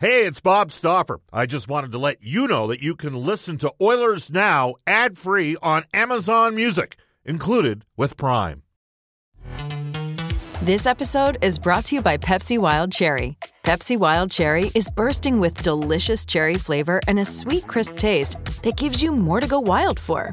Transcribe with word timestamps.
Hey, 0.00 0.26
it's 0.26 0.40
Bob 0.40 0.70
Stauffer. 0.70 1.18
I 1.32 1.46
just 1.46 1.66
wanted 1.66 1.90
to 1.90 1.98
let 1.98 2.22
you 2.22 2.46
know 2.46 2.68
that 2.68 2.80
you 2.80 2.94
can 2.94 3.16
listen 3.16 3.58
to 3.58 3.74
Oilers 3.82 4.30
Now 4.30 4.76
ad 4.86 5.18
free 5.18 5.56
on 5.60 5.86
Amazon 5.92 6.54
Music, 6.54 6.94
included 7.24 7.84
with 7.96 8.16
Prime. 8.16 8.62
This 10.62 10.86
episode 10.86 11.38
is 11.42 11.58
brought 11.58 11.86
to 11.86 11.96
you 11.96 12.00
by 12.00 12.16
Pepsi 12.16 12.60
Wild 12.60 12.92
Cherry. 12.92 13.36
Pepsi 13.64 13.96
Wild 13.96 14.30
Cherry 14.30 14.70
is 14.76 14.88
bursting 14.88 15.40
with 15.40 15.64
delicious 15.64 16.24
cherry 16.24 16.54
flavor 16.54 17.00
and 17.08 17.18
a 17.18 17.24
sweet, 17.24 17.66
crisp 17.66 17.96
taste 17.96 18.36
that 18.62 18.76
gives 18.76 19.02
you 19.02 19.10
more 19.10 19.40
to 19.40 19.48
go 19.48 19.58
wild 19.58 19.98
for. 19.98 20.32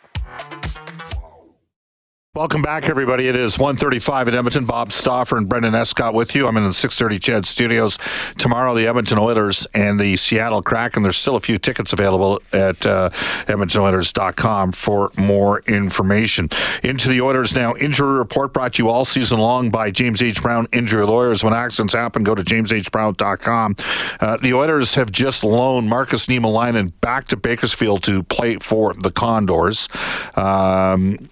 Welcome 2.33 2.61
back, 2.61 2.85
everybody. 2.85 3.27
It 3.27 3.35
is 3.35 3.59
135 3.59 4.29
at 4.29 4.35
Edmonton. 4.35 4.63
Bob 4.63 4.93
Stauffer 4.93 5.35
and 5.35 5.49
Brendan 5.49 5.75
Escott 5.75 6.13
with 6.13 6.33
you. 6.33 6.47
I'm 6.47 6.55
in 6.55 6.63
the 6.63 6.71
630 6.71 7.19
CHED 7.19 7.45
Studios. 7.45 7.97
Tomorrow, 8.37 8.73
the 8.73 8.87
Edmonton 8.87 9.17
Oilers 9.17 9.67
and 9.73 9.99
the 9.99 10.15
Seattle 10.15 10.61
Kraken. 10.61 11.03
There's 11.03 11.17
still 11.17 11.35
a 11.35 11.41
few 11.41 11.57
tickets 11.57 11.91
available 11.91 12.41
at 12.53 12.85
uh, 12.85 13.09
EdmontonOilers.com 13.47 14.71
for 14.71 15.11
more 15.17 15.59
information. 15.67 16.47
Into 16.83 17.09
the 17.09 17.19
Oilers 17.19 17.53
now. 17.53 17.75
Injury 17.75 18.19
report 18.19 18.53
brought 18.53 18.75
to 18.75 18.83
you 18.83 18.89
all 18.89 19.03
season 19.03 19.39
long 19.39 19.69
by 19.69 19.91
James 19.91 20.21
H. 20.21 20.41
Brown 20.41 20.69
Injury 20.71 21.05
Lawyers. 21.05 21.43
When 21.43 21.53
accidents 21.53 21.93
happen, 21.93 22.23
go 22.23 22.33
to 22.33 22.45
JamesHBrown.com. 22.45 23.75
Uh, 24.21 24.37
the 24.37 24.53
Oilers 24.53 24.95
have 24.95 25.11
just 25.11 25.43
loaned 25.43 25.89
Markus 25.89 26.27
Niemelainen 26.27 26.93
back 27.01 27.27
to 27.27 27.35
Bakersfield 27.35 28.03
to 28.03 28.23
play 28.23 28.55
for 28.55 28.93
the 28.93 29.11
Condors. 29.11 29.89
Um, 30.37 31.27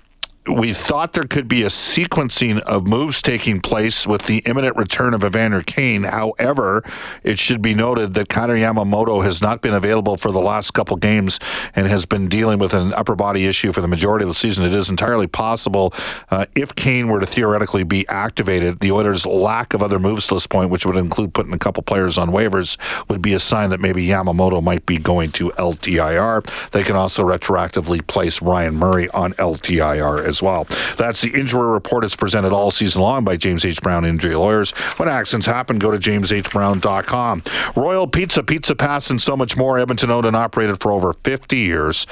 we 0.50 0.73
thought 0.73 1.14
there 1.14 1.25
could 1.25 1.47
be 1.47 1.64
a 1.64 1.67
sequencing 1.67 2.59
of 2.61 2.88
moves 2.88 3.22
taking 3.22 3.61
place 3.61 4.08
with 4.08 4.23
the 4.23 4.39
imminent 4.39 4.75
return 4.75 5.14
of 5.14 5.23
Evander 5.23 5.61
Kane. 5.61 6.03
However, 6.03 6.83
it 7.23 7.39
should 7.39 7.61
be 7.61 7.73
noted 7.73 8.14
that 8.16 8.30
Kailer 8.30 8.55
Yamamoto 8.55 9.23
has 9.23 9.42
not 9.42 9.61
been 9.61 9.73
available 9.73 10.17
for 10.17 10.31
the 10.31 10.42
last 10.42 10.72
couple 10.72 10.97
games 10.97 11.39
and 11.75 11.88
has 11.88 12.05
been 12.05 12.27
dealing 12.27 12.59
with 12.59 12.73
an 12.73 12.94
upper 12.94 13.16
body 13.16 13.45
issue 13.45 13.72
for 13.72 13.81
the 13.81 13.88
majority 13.88 14.23
of 14.23 14.30
the 14.30 14.36
season. 14.36 14.66
It 14.66 14.73
is 14.73 14.89
entirely 14.89 15.27
possible 15.27 15.94
uh, 16.31 16.45
if 16.55 16.73
Kane 16.75 17.08
were 17.08 17.20
to 17.20 17.25
theoretically 17.25 17.83
be 17.83 18.08
activated, 18.08 18.80
the 18.80 18.92
Oilers' 18.92 19.25
lack 19.25 19.73
of 19.73 19.83
other 19.83 20.00
moves 20.00 20.27
to 20.27 20.36
this 20.36 20.47
point, 20.47 20.70
which 20.70 20.86
would 20.86 20.97
include 20.97 21.33
putting 21.33 21.53
a 21.53 21.59
couple 21.59 21.83
players 21.83 22.17
on 22.17 22.30
waivers, 22.30 22.77
would 23.09 23.22
be 23.22 23.33
a 23.33 23.39
sign 23.39 23.70
that 23.70 23.80
maybe 23.80 24.05
Yamamoto 24.08 24.61
might 24.64 24.86
be 24.86 24.97
going 24.97 25.31
to 25.31 25.50
LTIR. 25.52 26.72
They 26.72 26.83
can 26.83 26.95
also 26.95 27.23
retroactively 27.23 28.05
place 28.05 28.42
Ryan 28.42 28.75
Murray 28.75 29.09
on 29.09 29.33
LTIR 29.33 30.23
as 30.25 30.39
well. 30.42 30.66
That's 30.98 31.22
the 31.22 31.30
injury 31.30 31.68
report. 31.68 32.04
It's 32.04 32.16
presented 32.16 32.52
all 32.52 32.72
season 32.72 33.02
long 33.02 33.23
by 33.23 33.38
James 33.38 33.66
H. 33.66 33.82
Brown 33.82 34.06
Injury 34.06 34.36
Lawyers. 34.36 34.72
When 34.98 35.09
accidents 35.09 35.45
happen, 35.45 35.80
go 35.80 35.92
to 35.92 35.98
jameshbrown.com. 35.98 37.44
Royal 37.76 38.08
Pizza, 38.08 38.44
Pizza 38.44 38.76
Pass, 38.76 39.10
and 39.10 39.22
so 39.22 39.36
much 39.36 39.58
more. 39.58 39.80
Edmonton 39.80 40.12
owned 40.12 40.26
and 40.26 40.36
operated 40.36 40.82
for 40.82 40.92
over 40.92 41.14
50 41.14 41.58
years. 41.58 42.06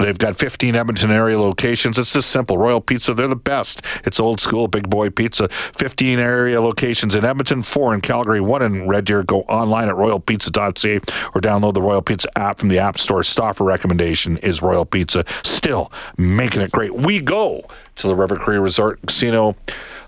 They've 0.00 0.16
got 0.16 0.36
15 0.36 0.76
Edmonton 0.76 1.10
area 1.10 1.38
locations. 1.38 1.98
It's 1.98 2.12
just 2.12 2.30
simple. 2.30 2.56
Royal 2.56 2.80
Pizza, 2.80 3.12
they're 3.12 3.28
the 3.28 3.36
best. 3.36 3.84
It's 4.04 4.18
old 4.18 4.40
school, 4.40 4.66
big 4.66 4.88
boy 4.88 5.10
pizza. 5.10 5.48
15 5.48 6.18
area 6.18 6.60
locations 6.60 7.14
in 7.14 7.24
Edmonton, 7.24 7.60
four 7.60 7.92
in 7.92 8.00
Calgary, 8.00 8.40
one 8.40 8.62
in 8.62 8.88
Red 8.88 9.04
Deer. 9.04 9.22
Go 9.22 9.42
online 9.42 9.88
at 9.88 9.94
royalpizza.ca 9.96 10.96
or 11.34 11.40
download 11.40 11.74
the 11.74 11.82
Royal 11.82 12.00
Pizza 12.02 12.28
app 12.38 12.58
from 12.60 12.70
the 12.70 12.78
App 12.78 12.98
Store. 12.98 13.22
Stauffer 13.22 13.64
recommendation 13.64 14.38
is 14.38 14.62
Royal 14.62 14.86
Pizza. 14.86 15.24
Still 15.42 15.92
making 16.16 16.62
it 16.62 16.72
great. 16.72 16.94
We 16.94 17.20
go 17.20 17.62
to 17.96 18.06
the 18.06 18.16
River 18.16 18.36
Cree 18.36 18.56
Resort 18.56 19.00
Casino 19.06 19.54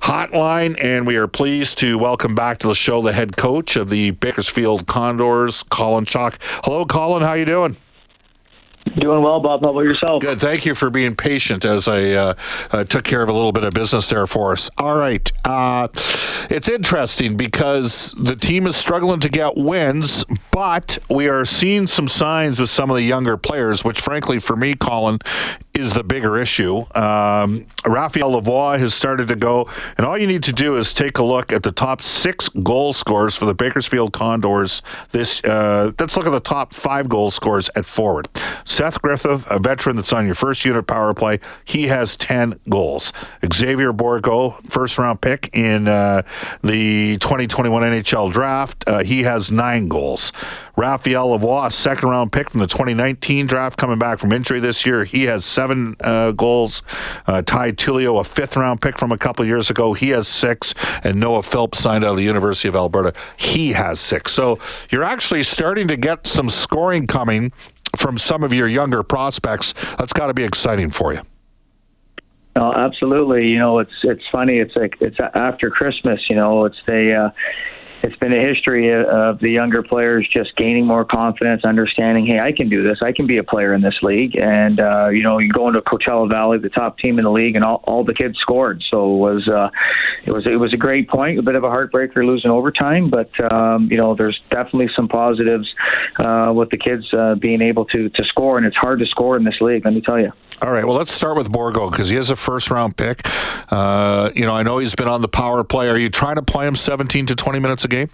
hotline, 0.00 0.82
and 0.82 1.06
we 1.06 1.16
are 1.16 1.28
pleased 1.28 1.78
to 1.78 1.98
welcome 1.98 2.34
back 2.34 2.58
to 2.58 2.66
the 2.66 2.74
show 2.74 3.02
the 3.02 3.12
head 3.12 3.36
coach 3.36 3.76
of 3.76 3.90
the 3.90 4.12
Bakersfield 4.12 4.86
Condors, 4.86 5.62
Colin 5.62 6.06
Chaulk. 6.06 6.38
Hello, 6.64 6.86
Colin. 6.86 7.22
How 7.22 7.34
you 7.34 7.44
doing? 7.44 7.76
Doing 8.98 9.22
well, 9.22 9.40
Bob. 9.40 9.62
How 9.62 9.70
about 9.70 9.80
yourself? 9.80 10.22
Good. 10.22 10.40
Thank 10.40 10.66
you 10.66 10.74
for 10.74 10.90
being 10.90 11.16
patient 11.16 11.64
as 11.64 11.88
I 11.88 12.10
uh, 12.10 12.34
uh, 12.70 12.84
took 12.84 13.04
care 13.04 13.22
of 13.22 13.28
a 13.28 13.32
little 13.32 13.52
bit 13.52 13.64
of 13.64 13.72
business 13.72 14.08
there 14.08 14.26
for 14.26 14.52
us. 14.52 14.70
All 14.76 14.96
right. 14.96 15.30
Uh, 15.44 15.88
it's 16.50 16.68
interesting 16.68 17.36
because 17.36 18.14
the 18.18 18.36
team 18.36 18.66
is 18.66 18.76
struggling 18.76 19.20
to 19.20 19.28
get 19.28 19.56
wins, 19.56 20.24
but 20.50 20.98
we 21.08 21.28
are 21.28 21.44
seeing 21.44 21.86
some 21.86 22.06
signs 22.06 22.60
with 22.60 22.68
some 22.68 22.90
of 22.90 22.96
the 22.96 23.02
younger 23.02 23.36
players, 23.36 23.82
which, 23.82 24.00
frankly, 24.00 24.38
for 24.38 24.56
me, 24.56 24.74
Colin, 24.74 25.18
is 25.74 25.94
the 25.94 26.04
bigger 26.04 26.38
issue. 26.38 26.84
Um, 26.94 27.66
Raphael 27.86 28.40
Lavoie 28.40 28.78
has 28.78 28.94
started 28.94 29.28
to 29.28 29.36
go, 29.36 29.68
and 29.96 30.06
all 30.06 30.18
you 30.18 30.26
need 30.26 30.42
to 30.44 30.52
do 30.52 30.76
is 30.76 30.92
take 30.92 31.18
a 31.18 31.22
look 31.22 31.52
at 31.52 31.62
the 31.62 31.72
top 31.72 32.02
six 32.02 32.48
goal 32.48 32.92
scorers 32.92 33.34
for 33.34 33.46
the 33.46 33.54
Bakersfield 33.54 34.12
Condors. 34.12 34.82
This 35.10 35.42
uh, 35.44 35.92
let's 35.98 36.16
look 36.16 36.26
at 36.26 36.30
the 36.30 36.40
top 36.40 36.74
five 36.74 37.08
goal 37.08 37.30
scorers 37.30 37.70
at 37.74 37.84
forward. 37.84 38.28
Seth 38.64 39.00
Griffith, 39.00 39.46
a 39.50 39.58
veteran 39.58 39.96
that's 39.96 40.12
on 40.12 40.26
your 40.26 40.34
first 40.34 40.64
unit 40.64 40.86
power 40.86 41.14
play, 41.14 41.40
he 41.64 41.86
has 41.88 42.16
ten 42.16 42.58
goals. 42.68 43.12
Xavier 43.52 43.92
Bourgault, 43.92 44.70
first 44.70 44.98
round 44.98 45.20
pick 45.20 45.50
in 45.54 45.88
uh, 45.88 46.22
the 46.62 47.16
2021 47.18 47.82
NHL 47.82 48.32
draft, 48.32 48.84
uh, 48.86 49.02
he 49.02 49.22
has 49.22 49.50
nine 49.50 49.88
goals. 49.88 50.32
Raphael 50.82 51.38
Lavoie, 51.38 51.70
second 51.70 52.08
round 52.08 52.32
pick 52.32 52.50
from 52.50 52.58
the 52.58 52.66
2019 52.66 53.46
draft, 53.46 53.78
coming 53.78 54.00
back 54.00 54.18
from 54.18 54.32
injury 54.32 54.58
this 54.58 54.84
year. 54.84 55.04
He 55.04 55.22
has 55.24 55.44
seven 55.44 55.94
uh, 56.00 56.32
goals. 56.32 56.82
Uh, 57.24 57.40
Ty 57.40 57.70
Tullio, 57.70 58.18
a 58.20 58.24
fifth 58.24 58.56
round 58.56 58.82
pick 58.82 58.98
from 58.98 59.12
a 59.12 59.16
couple 59.16 59.44
years 59.44 59.70
ago, 59.70 59.92
he 59.92 60.08
has 60.08 60.26
six. 60.26 60.74
And 61.04 61.20
Noah 61.20 61.44
Philp 61.44 61.76
signed 61.76 62.04
out 62.04 62.10
of 62.10 62.16
the 62.16 62.24
University 62.24 62.66
of 62.66 62.74
Alberta. 62.74 63.14
He 63.36 63.70
has 63.74 64.00
six. 64.00 64.32
So 64.32 64.58
you're 64.90 65.04
actually 65.04 65.44
starting 65.44 65.86
to 65.86 65.96
get 65.96 66.26
some 66.26 66.48
scoring 66.48 67.06
coming 67.06 67.52
from 67.96 68.18
some 68.18 68.42
of 68.42 68.52
your 68.52 68.66
younger 68.66 69.04
prospects. 69.04 69.74
That's 70.00 70.12
got 70.12 70.26
to 70.26 70.34
be 70.34 70.42
exciting 70.42 70.90
for 70.90 71.12
you. 71.12 71.20
Oh, 72.56 72.72
absolutely. 72.72 73.46
You 73.46 73.60
know, 73.60 73.78
it's 73.78 73.94
it's 74.02 74.24
funny. 74.32 74.58
It's 74.58 74.74
like 74.74 74.96
it's 75.00 75.16
after 75.34 75.70
Christmas. 75.70 76.20
You 76.28 76.34
know, 76.34 76.64
it's 76.64 76.76
the 76.88 77.14
uh, 77.14 77.30
it's 78.02 78.16
been 78.16 78.32
a 78.32 78.48
history 78.48 78.92
of 78.92 79.38
the 79.38 79.50
younger 79.50 79.82
players 79.82 80.28
just 80.32 80.56
gaining 80.56 80.86
more 80.86 81.04
confidence, 81.04 81.62
understanding, 81.64 82.26
hey, 82.26 82.40
I 82.40 82.52
can 82.52 82.68
do 82.68 82.82
this. 82.82 82.98
I 83.02 83.12
can 83.12 83.26
be 83.26 83.38
a 83.38 83.44
player 83.44 83.72
in 83.74 83.80
this 83.80 83.94
league. 84.02 84.36
And 84.36 84.80
uh, 84.80 85.08
you 85.08 85.22
know, 85.22 85.38
you 85.38 85.52
go 85.52 85.68
into 85.68 85.80
Coachella 85.80 86.28
Valley, 86.28 86.58
the 86.58 86.68
top 86.68 86.98
team 86.98 87.18
in 87.18 87.24
the 87.24 87.30
league, 87.30 87.54
and 87.54 87.64
all, 87.64 87.82
all 87.84 88.04
the 88.04 88.14
kids 88.14 88.38
scored. 88.40 88.82
So 88.90 89.14
it 89.14 89.18
was 89.18 89.48
uh, 89.48 89.70
it 90.26 90.32
was 90.32 90.46
it 90.46 90.56
was 90.56 90.72
a 90.74 90.76
great 90.76 91.08
point. 91.08 91.38
A 91.38 91.42
bit 91.42 91.54
of 91.54 91.64
a 91.64 91.68
heartbreaker 91.68 92.26
losing 92.26 92.50
overtime, 92.50 93.08
but 93.08 93.30
um, 93.52 93.88
you 93.90 93.96
know, 93.96 94.16
there's 94.16 94.40
definitely 94.50 94.88
some 94.96 95.08
positives 95.08 95.72
uh, 96.18 96.52
with 96.54 96.70
the 96.70 96.78
kids 96.78 97.04
uh, 97.12 97.36
being 97.36 97.62
able 97.62 97.84
to 97.86 98.08
to 98.08 98.24
score, 98.24 98.58
and 98.58 98.66
it's 98.66 98.76
hard 98.76 98.98
to 98.98 99.06
score 99.06 99.36
in 99.36 99.44
this 99.44 99.60
league. 99.60 99.84
Let 99.84 99.94
me 99.94 100.00
tell 100.00 100.18
you. 100.18 100.32
All 100.60 100.70
right. 100.70 100.84
Well, 100.84 100.96
let's 100.96 101.12
start 101.12 101.36
with 101.36 101.50
Bourgault 101.50 101.90
because 101.92 102.08
he 102.08 102.16
is 102.16 102.30
a 102.30 102.36
first 102.36 102.70
round 102.70 102.96
pick. 102.96 103.26
Uh, 103.70 104.30
you 104.34 104.44
know, 104.44 104.54
I 104.54 104.62
know 104.62 104.78
he's 104.78 104.94
been 104.94 105.08
on 105.08 105.22
the 105.22 105.28
power 105.28 105.64
play. 105.64 105.88
Are 105.88 105.98
you 105.98 106.10
trying 106.10 106.36
to 106.36 106.42
play 106.42 106.66
him 106.66 106.74
17 106.74 107.26
to 107.26 107.34
20 107.34 107.58
minutes 107.58 107.84
a 107.84 107.88
game? 107.88 108.10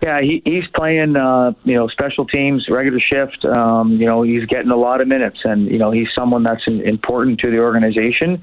Yeah, 0.00 0.20
he, 0.20 0.42
he's 0.44 0.66
playing, 0.74 1.16
uh, 1.16 1.52
you 1.64 1.74
know, 1.74 1.88
special 1.88 2.24
teams, 2.24 2.66
regular 2.70 3.00
shift. 3.00 3.44
Um, 3.44 3.92
you 3.92 4.06
know, 4.06 4.22
he's 4.22 4.44
getting 4.46 4.70
a 4.70 4.76
lot 4.76 5.00
of 5.00 5.08
minutes, 5.08 5.38
and 5.42 5.66
you 5.66 5.78
know, 5.78 5.90
he's 5.90 6.06
someone 6.16 6.44
that's 6.44 6.62
important 6.66 7.40
to 7.40 7.50
the 7.50 7.58
organization, 7.58 8.40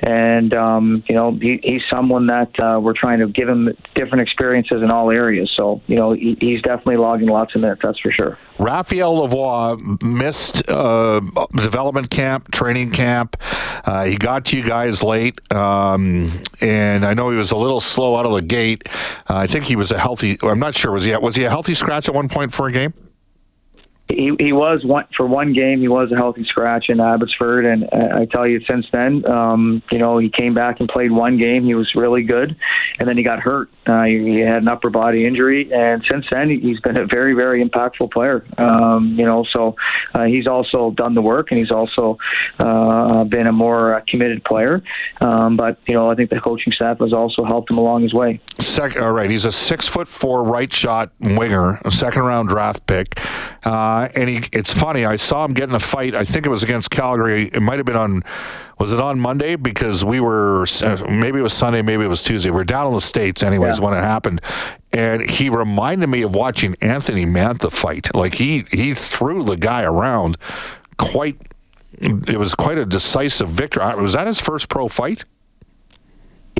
and 0.00 0.54
um, 0.54 1.04
you 1.06 1.14
know, 1.14 1.32
he, 1.32 1.60
he's 1.62 1.82
someone 1.90 2.26
that 2.28 2.50
uh, 2.62 2.80
we're 2.80 2.94
trying 2.94 3.18
to 3.18 3.28
give 3.28 3.48
him 3.48 3.68
different 3.94 4.22
experiences 4.22 4.80
in 4.82 4.90
all 4.90 5.10
areas. 5.10 5.52
So, 5.54 5.82
you 5.86 5.96
know, 5.96 6.12
he, 6.12 6.38
he's 6.40 6.62
definitely 6.62 6.96
logging 6.96 7.28
lots 7.28 7.54
of 7.54 7.60
minutes. 7.60 7.82
That's 7.84 8.00
for 8.00 8.10
sure. 8.10 8.38
Raphael 8.58 9.28
Lavoie 9.28 10.02
missed 10.02 10.66
uh, 10.70 11.20
development 11.54 12.10
camp, 12.10 12.50
training 12.50 12.92
camp. 12.92 13.36
Uh, 13.84 14.04
he 14.04 14.16
got 14.16 14.46
to 14.46 14.56
you 14.56 14.64
guys 14.64 15.02
late, 15.02 15.40
um, 15.52 16.40
and 16.62 17.04
I 17.04 17.12
know 17.12 17.30
he 17.30 17.36
was 17.36 17.50
a 17.50 17.56
little 17.56 17.80
slow 17.80 18.16
out 18.16 18.24
of 18.24 18.32
the 18.32 18.42
gate. 18.42 18.88
Uh, 19.28 19.36
I 19.36 19.46
think 19.46 19.66
he 19.66 19.76
was 19.76 19.90
a 19.90 19.98
healthy. 19.98 20.38
I'm 20.42 20.58
not 20.58 20.74
sure 20.74 20.93
was 20.94 21.04
he 21.04 21.14
was 21.16 21.36
he 21.36 21.44
a 21.44 21.50
healthy 21.50 21.74
scratch 21.74 22.08
at 22.08 22.14
one 22.14 22.28
point 22.28 22.52
for 22.52 22.66
a 22.66 22.72
game? 22.72 22.94
He, 24.08 24.32
he 24.38 24.52
was 24.52 24.84
one 24.84 25.06
for 25.16 25.26
one 25.26 25.54
game. 25.54 25.80
He 25.80 25.88
was 25.88 26.12
a 26.12 26.14
healthy 26.14 26.44
scratch 26.44 26.86
in 26.88 27.00
Abbotsford, 27.00 27.64
and 27.64 27.84
uh, 27.84 28.20
I 28.20 28.26
tell 28.26 28.46
you, 28.46 28.60
since 28.68 28.84
then, 28.92 29.24
um, 29.26 29.82
you 29.90 29.98
know, 29.98 30.18
he 30.18 30.28
came 30.28 30.52
back 30.52 30.78
and 30.80 30.88
played 30.88 31.10
one 31.10 31.38
game. 31.38 31.64
He 31.64 31.74
was 31.74 31.90
really 31.94 32.22
good, 32.22 32.54
and 32.98 33.08
then 33.08 33.16
he 33.16 33.22
got 33.22 33.40
hurt. 33.40 33.70
Uh, 33.86 34.04
he 34.04 34.40
had 34.40 34.62
an 34.62 34.68
upper 34.68 34.90
body 34.90 35.26
injury, 35.26 35.70
and 35.72 36.04
since 36.10 36.26
then, 36.30 36.50
he's 36.50 36.80
been 36.80 36.98
a 36.98 37.06
very, 37.06 37.34
very 37.34 37.64
impactful 37.64 38.10
player. 38.12 38.44
Um, 38.58 39.14
you 39.18 39.24
know, 39.24 39.44
so 39.50 39.74
uh, 40.14 40.24
he's 40.24 40.46
also 40.46 40.90
done 40.90 41.14
the 41.14 41.22
work, 41.22 41.50
and 41.50 41.58
he's 41.58 41.70
also 41.70 42.18
uh, 42.58 43.24
been 43.24 43.46
a 43.46 43.52
more 43.52 43.94
uh, 43.94 44.00
committed 44.06 44.44
player. 44.44 44.82
Um, 45.22 45.56
but 45.56 45.78
you 45.86 45.94
know, 45.94 46.10
I 46.10 46.14
think 46.14 46.28
the 46.28 46.40
coaching 46.40 46.74
staff 46.74 46.98
has 47.00 47.14
also 47.14 47.44
helped 47.44 47.70
him 47.70 47.78
along 47.78 48.02
his 48.02 48.12
way. 48.12 48.40
Second, 48.60 49.02
all 49.02 49.12
right, 49.12 49.30
he's 49.30 49.46
a 49.46 49.52
six 49.52 49.88
foot 49.88 50.08
four 50.08 50.44
right 50.44 50.72
shot 50.72 51.10
winger, 51.20 51.80
a 51.84 51.90
second 51.90 52.22
round 52.22 52.50
draft 52.50 52.86
pick. 52.86 53.18
Uh, 53.64 53.93
Uh, 53.94 54.08
and 54.16 54.28
he, 54.28 54.42
it's 54.52 54.72
funny. 54.72 55.04
I 55.04 55.14
saw 55.14 55.44
him 55.44 55.52
get 55.52 55.68
in 55.68 55.74
a 55.74 55.80
fight. 55.80 56.16
I 56.16 56.24
think 56.24 56.46
it 56.46 56.48
was 56.48 56.64
against 56.64 56.90
Calgary. 56.90 57.48
It 57.52 57.60
might 57.60 57.78
have 57.78 57.86
been 57.86 57.96
on. 57.96 58.24
Was 58.80 58.90
it 58.90 59.00
on 59.00 59.20
Monday? 59.20 59.54
Because 59.54 60.04
we 60.04 60.18
were 60.18 60.66
uh, 60.82 60.96
maybe 61.08 61.38
it 61.38 61.42
was 61.42 61.52
Sunday, 61.52 61.80
maybe 61.80 62.04
it 62.04 62.08
was 62.08 62.24
Tuesday. 62.24 62.50
We 62.50 62.60
are 62.60 62.64
down 62.64 62.88
in 62.88 62.94
the 62.94 63.00
states, 63.00 63.44
anyways, 63.44 63.78
yeah. 63.78 63.84
when 63.84 63.94
it 63.94 64.02
happened. 64.02 64.40
And 64.92 65.30
he 65.30 65.48
reminded 65.48 66.08
me 66.08 66.22
of 66.22 66.34
watching 66.34 66.74
Anthony 66.80 67.24
Mantha 67.24 67.70
fight. 67.70 68.12
Like 68.12 68.34
he 68.34 68.64
he 68.72 68.94
threw 68.94 69.44
the 69.44 69.56
guy 69.56 69.82
around 69.82 70.38
quite. 70.98 71.40
It 71.92 72.38
was 72.38 72.56
quite 72.56 72.78
a 72.78 72.84
decisive 72.84 73.48
victory. 73.48 73.84
Uh, 73.84 73.96
was 73.98 74.14
that 74.14 74.26
his 74.26 74.40
first 74.40 74.68
pro 74.68 74.88
fight? 74.88 75.24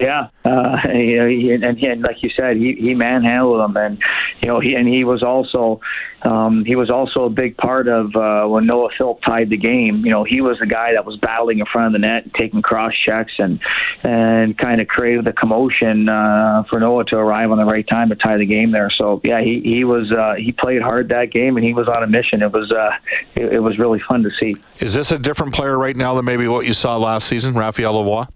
Yeah, 0.00 0.28
uh, 0.44 0.76
he, 0.92 1.16
and, 1.16 1.78
he, 1.78 1.86
and 1.86 2.02
like 2.02 2.22
you 2.22 2.30
said, 2.36 2.56
he, 2.56 2.74
he 2.74 2.94
manhandled 2.94 3.60
him, 3.60 3.76
and 3.76 4.02
you 4.44 4.50
know 4.50 4.60
he 4.60 4.74
and 4.74 4.86
he 4.86 5.04
was 5.04 5.22
also 5.22 5.80
um, 6.20 6.66
he 6.66 6.76
was 6.76 6.90
also 6.90 7.24
a 7.24 7.30
big 7.30 7.56
part 7.56 7.88
of 7.88 8.14
uh, 8.14 8.46
when 8.46 8.66
Noah 8.66 8.90
Philp 8.98 9.22
tied 9.22 9.48
the 9.48 9.56
game. 9.56 10.04
You 10.04 10.10
know, 10.10 10.24
he 10.24 10.42
was 10.42 10.58
the 10.58 10.66
guy 10.66 10.92
that 10.92 11.06
was 11.06 11.16
battling 11.16 11.60
in 11.60 11.66
front 11.66 11.86
of 11.86 11.92
the 11.92 12.06
net, 12.06 12.32
taking 12.34 12.60
cross 12.60 12.92
checks, 13.06 13.32
and 13.38 13.58
and 14.02 14.56
kind 14.58 14.82
of 14.82 14.86
created 14.86 15.24
the 15.24 15.32
commotion 15.32 16.10
uh, 16.10 16.64
for 16.68 16.78
Noah 16.78 17.06
to 17.06 17.16
arrive 17.16 17.50
on 17.50 17.56
the 17.56 17.64
right 17.64 17.86
time 17.88 18.10
to 18.10 18.16
tie 18.16 18.36
the 18.36 18.44
game 18.44 18.70
there. 18.70 18.90
So 18.98 19.22
yeah, 19.24 19.40
he 19.40 19.62
he 19.64 19.84
was 19.84 20.12
uh, 20.12 20.34
he 20.36 20.52
played 20.52 20.82
hard 20.82 21.08
that 21.08 21.30
game, 21.30 21.56
and 21.56 21.64
he 21.64 21.72
was 21.72 21.88
on 21.88 22.02
a 22.02 22.06
mission. 22.06 22.42
It 22.42 22.52
was 22.52 22.70
uh, 22.70 22.90
it, 23.34 23.54
it 23.54 23.60
was 23.60 23.78
really 23.78 24.00
fun 24.06 24.24
to 24.24 24.30
see. 24.38 24.56
Is 24.78 24.92
this 24.92 25.10
a 25.10 25.18
different 25.18 25.54
player 25.54 25.78
right 25.78 25.96
now 25.96 26.14
than 26.14 26.26
maybe 26.26 26.48
what 26.48 26.66
you 26.66 26.74
saw 26.74 26.98
last 26.98 27.26
season, 27.26 27.54
Raphael 27.54 27.94
Lavoie? 27.94 28.28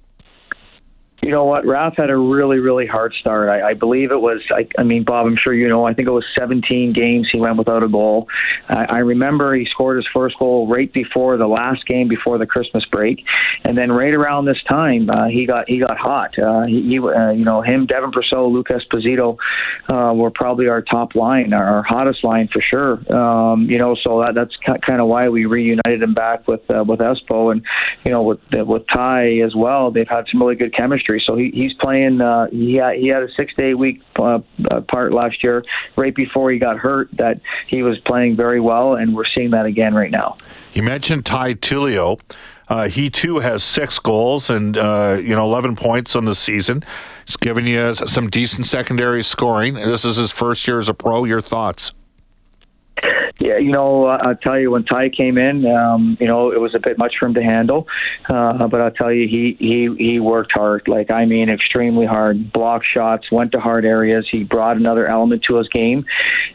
You 1.22 1.32
know 1.32 1.44
what? 1.44 1.66
Ralph 1.66 1.94
had 1.96 2.10
a 2.10 2.16
really, 2.16 2.58
really 2.58 2.86
hard 2.86 3.12
start. 3.14 3.48
I, 3.48 3.70
I 3.70 3.74
believe 3.74 4.12
it 4.12 4.20
was, 4.20 4.40
I, 4.50 4.68
I 4.78 4.84
mean, 4.84 5.02
Bob, 5.02 5.26
I'm 5.26 5.36
sure 5.36 5.52
you 5.52 5.68
know, 5.68 5.84
I 5.84 5.92
think 5.92 6.06
it 6.06 6.12
was 6.12 6.24
17 6.38 6.92
games 6.92 7.28
he 7.32 7.40
went 7.40 7.56
without 7.56 7.82
a 7.82 7.88
goal. 7.88 8.28
Uh, 8.68 8.86
I 8.88 8.98
remember 8.98 9.54
he 9.54 9.66
scored 9.66 9.96
his 9.96 10.06
first 10.14 10.38
goal 10.38 10.68
right 10.68 10.92
before 10.92 11.36
the 11.36 11.48
last 11.48 11.86
game 11.86 12.06
before 12.06 12.38
the 12.38 12.46
Christmas 12.46 12.84
break. 12.92 13.24
And 13.64 13.76
then 13.76 13.90
right 13.90 14.14
around 14.14 14.44
this 14.44 14.62
time, 14.70 15.10
uh, 15.10 15.26
he 15.26 15.44
got 15.44 15.68
he 15.68 15.80
got 15.80 15.98
hot. 15.98 16.38
Uh, 16.38 16.66
he, 16.66 16.82
he 16.82 16.98
uh, 17.00 17.30
you 17.30 17.44
know, 17.44 17.62
him, 17.62 17.86
Devin 17.86 18.12
Purcell, 18.12 18.52
Luke 18.52 18.68
Esposito 18.68 19.38
uh, 19.88 20.14
were 20.14 20.30
probably 20.30 20.68
our 20.68 20.82
top 20.82 21.16
line, 21.16 21.52
our, 21.52 21.64
our 21.64 21.82
hottest 21.82 22.22
line 22.22 22.48
for 22.52 22.62
sure. 22.62 23.12
Um, 23.12 23.68
you 23.68 23.78
know, 23.78 23.96
so 24.04 24.20
that, 24.20 24.34
that's 24.36 24.56
kind 24.86 25.00
of 25.00 25.08
why 25.08 25.28
we 25.28 25.46
reunited 25.46 26.00
him 26.00 26.14
back 26.14 26.46
with 26.46 26.62
uh, 26.70 26.84
with 26.84 27.00
Espo. 27.00 27.50
And, 27.50 27.62
you 28.04 28.12
know, 28.12 28.22
with, 28.22 28.40
with 28.52 28.84
Ty 28.86 29.40
as 29.40 29.54
well, 29.56 29.90
they've 29.90 30.08
had 30.08 30.26
some 30.30 30.40
really 30.40 30.54
good 30.54 30.74
chemistry 30.74 31.07
so 31.26 31.36
he, 31.36 31.50
he's 31.54 31.72
playing. 31.74 32.20
Uh, 32.20 32.46
he 32.50 32.74
had, 32.74 32.96
he 32.96 33.08
had 33.08 33.22
a 33.22 33.28
six 33.36 33.52
eight 33.58 33.74
week 33.74 34.02
uh, 34.16 34.40
part 34.92 35.12
last 35.12 35.42
year, 35.42 35.64
right 35.96 36.14
before 36.14 36.50
he 36.50 36.58
got 36.58 36.78
hurt. 36.78 37.08
That 37.16 37.40
he 37.66 37.82
was 37.82 37.98
playing 38.00 38.36
very 38.36 38.60
well, 38.60 38.94
and 38.94 39.14
we're 39.14 39.24
seeing 39.34 39.50
that 39.52 39.66
again 39.66 39.94
right 39.94 40.10
now. 40.10 40.36
You 40.74 40.82
mentioned 40.82 41.24
Ty 41.24 41.54
Tullio. 41.54 42.20
Uh, 42.68 42.88
he 42.88 43.08
too 43.08 43.38
has 43.38 43.64
six 43.64 43.98
goals 43.98 44.50
and 44.50 44.76
uh, 44.76 45.18
you 45.20 45.34
know 45.34 45.44
11 45.44 45.76
points 45.76 46.14
on 46.14 46.26
the 46.26 46.34
season. 46.34 46.84
He's 47.26 47.36
given 47.36 47.66
you 47.66 47.94
some 47.94 48.28
decent 48.28 48.66
secondary 48.66 49.22
scoring. 49.22 49.74
This 49.74 50.04
is 50.04 50.16
his 50.16 50.32
first 50.32 50.66
year 50.68 50.78
as 50.78 50.88
a 50.88 50.94
pro. 50.94 51.24
Your 51.24 51.40
thoughts? 51.40 51.92
Yeah, 53.38 53.58
you 53.58 53.70
know, 53.70 54.06
I'll 54.06 54.34
tell 54.34 54.58
you 54.58 54.72
when 54.72 54.84
Ty 54.84 55.10
came 55.10 55.38
in, 55.38 55.64
um, 55.64 56.16
you 56.18 56.26
know, 56.26 56.50
it 56.50 56.60
was 56.60 56.74
a 56.74 56.80
bit 56.80 56.98
much 56.98 57.14
for 57.20 57.26
him 57.26 57.34
to 57.34 57.42
handle. 57.42 57.86
Uh, 58.28 58.66
but 58.66 58.80
I'll 58.80 58.90
tell 58.90 59.12
you, 59.12 59.28
he 59.28 59.56
he 59.58 59.88
he 59.96 60.20
worked 60.20 60.50
hard. 60.54 60.88
Like 60.88 61.12
I 61.12 61.24
mean, 61.24 61.48
extremely 61.48 62.04
hard. 62.04 62.52
Block 62.52 62.82
shots, 62.84 63.30
went 63.30 63.52
to 63.52 63.60
hard 63.60 63.84
areas. 63.84 64.26
He 64.30 64.42
brought 64.42 64.76
another 64.76 65.06
element 65.06 65.44
to 65.48 65.56
his 65.56 65.68
game. 65.68 66.04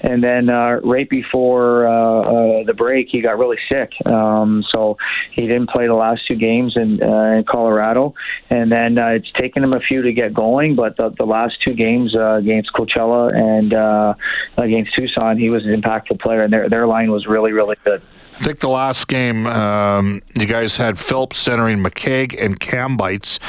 And 0.01 0.21
then 0.21 0.50
uh, 0.50 0.81
right 0.83 1.09
before 1.09 1.88
uh, 1.88 2.19
uh, 2.19 2.63
the 2.65 2.74
break, 2.74 3.07
he 3.09 3.21
got 3.21 3.38
really 3.38 3.59
sick. 3.69 3.91
Um, 4.06 4.63
so 4.69 4.97
he 5.31 5.44
didn't 5.44 5.69
play 5.69 5.88
the 5.88 5.94
last 5.94 6.24
two 6.27 6.36
games 6.36 6.74
in 6.75 7.01
uh, 7.01 7.38
in 7.38 7.45
Colorado. 7.50 8.13
And 8.50 8.69
then 8.69 8.97
uh, 8.97 9.07
it's 9.09 9.31
taken 9.39 9.63
him 9.63 9.71
a 9.71 9.79
few 9.79 10.01
to 10.01 10.12
get 10.12 10.33
going. 10.33 10.75
But 10.75 10.97
the, 10.97 11.13
the 11.18 11.25
last 11.25 11.56
two 11.65 11.75
games 11.75 12.13
uh, 12.13 12.36
against 12.36 12.71
Coachella 12.74 13.33
and 13.33 13.74
uh, 13.74 14.15
against 14.57 14.94
Tucson, 14.95 15.38
he 15.38 15.50
was 15.50 15.63
an 15.65 15.79
impactful 15.81 16.19
player, 16.19 16.44
and 16.44 16.51
their 16.51 16.69
their 16.74 16.88
line 16.88 17.12
was 17.12 17.28
really 17.28 17.52
really 17.52 17.78
good. 17.86 18.02
I 18.36 18.40
think 18.40 18.60
the 18.60 18.70
last 18.70 19.08
game 19.08 19.46
um, 19.46 20.24
you 20.36 20.48
guys 20.48 20.75
had 20.75 20.98
Philp 20.98 21.34
centering 21.34 21.84
McKegg 21.84 22.36
and 22.44 22.60
Kambeitz. 22.60 23.40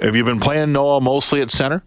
Have 0.00 0.16
you 0.16 0.24
been 0.24 0.40
playing 0.40 0.72
Noah 0.72 1.02
mostly 1.02 1.42
at 1.42 1.50
center? 1.50 1.82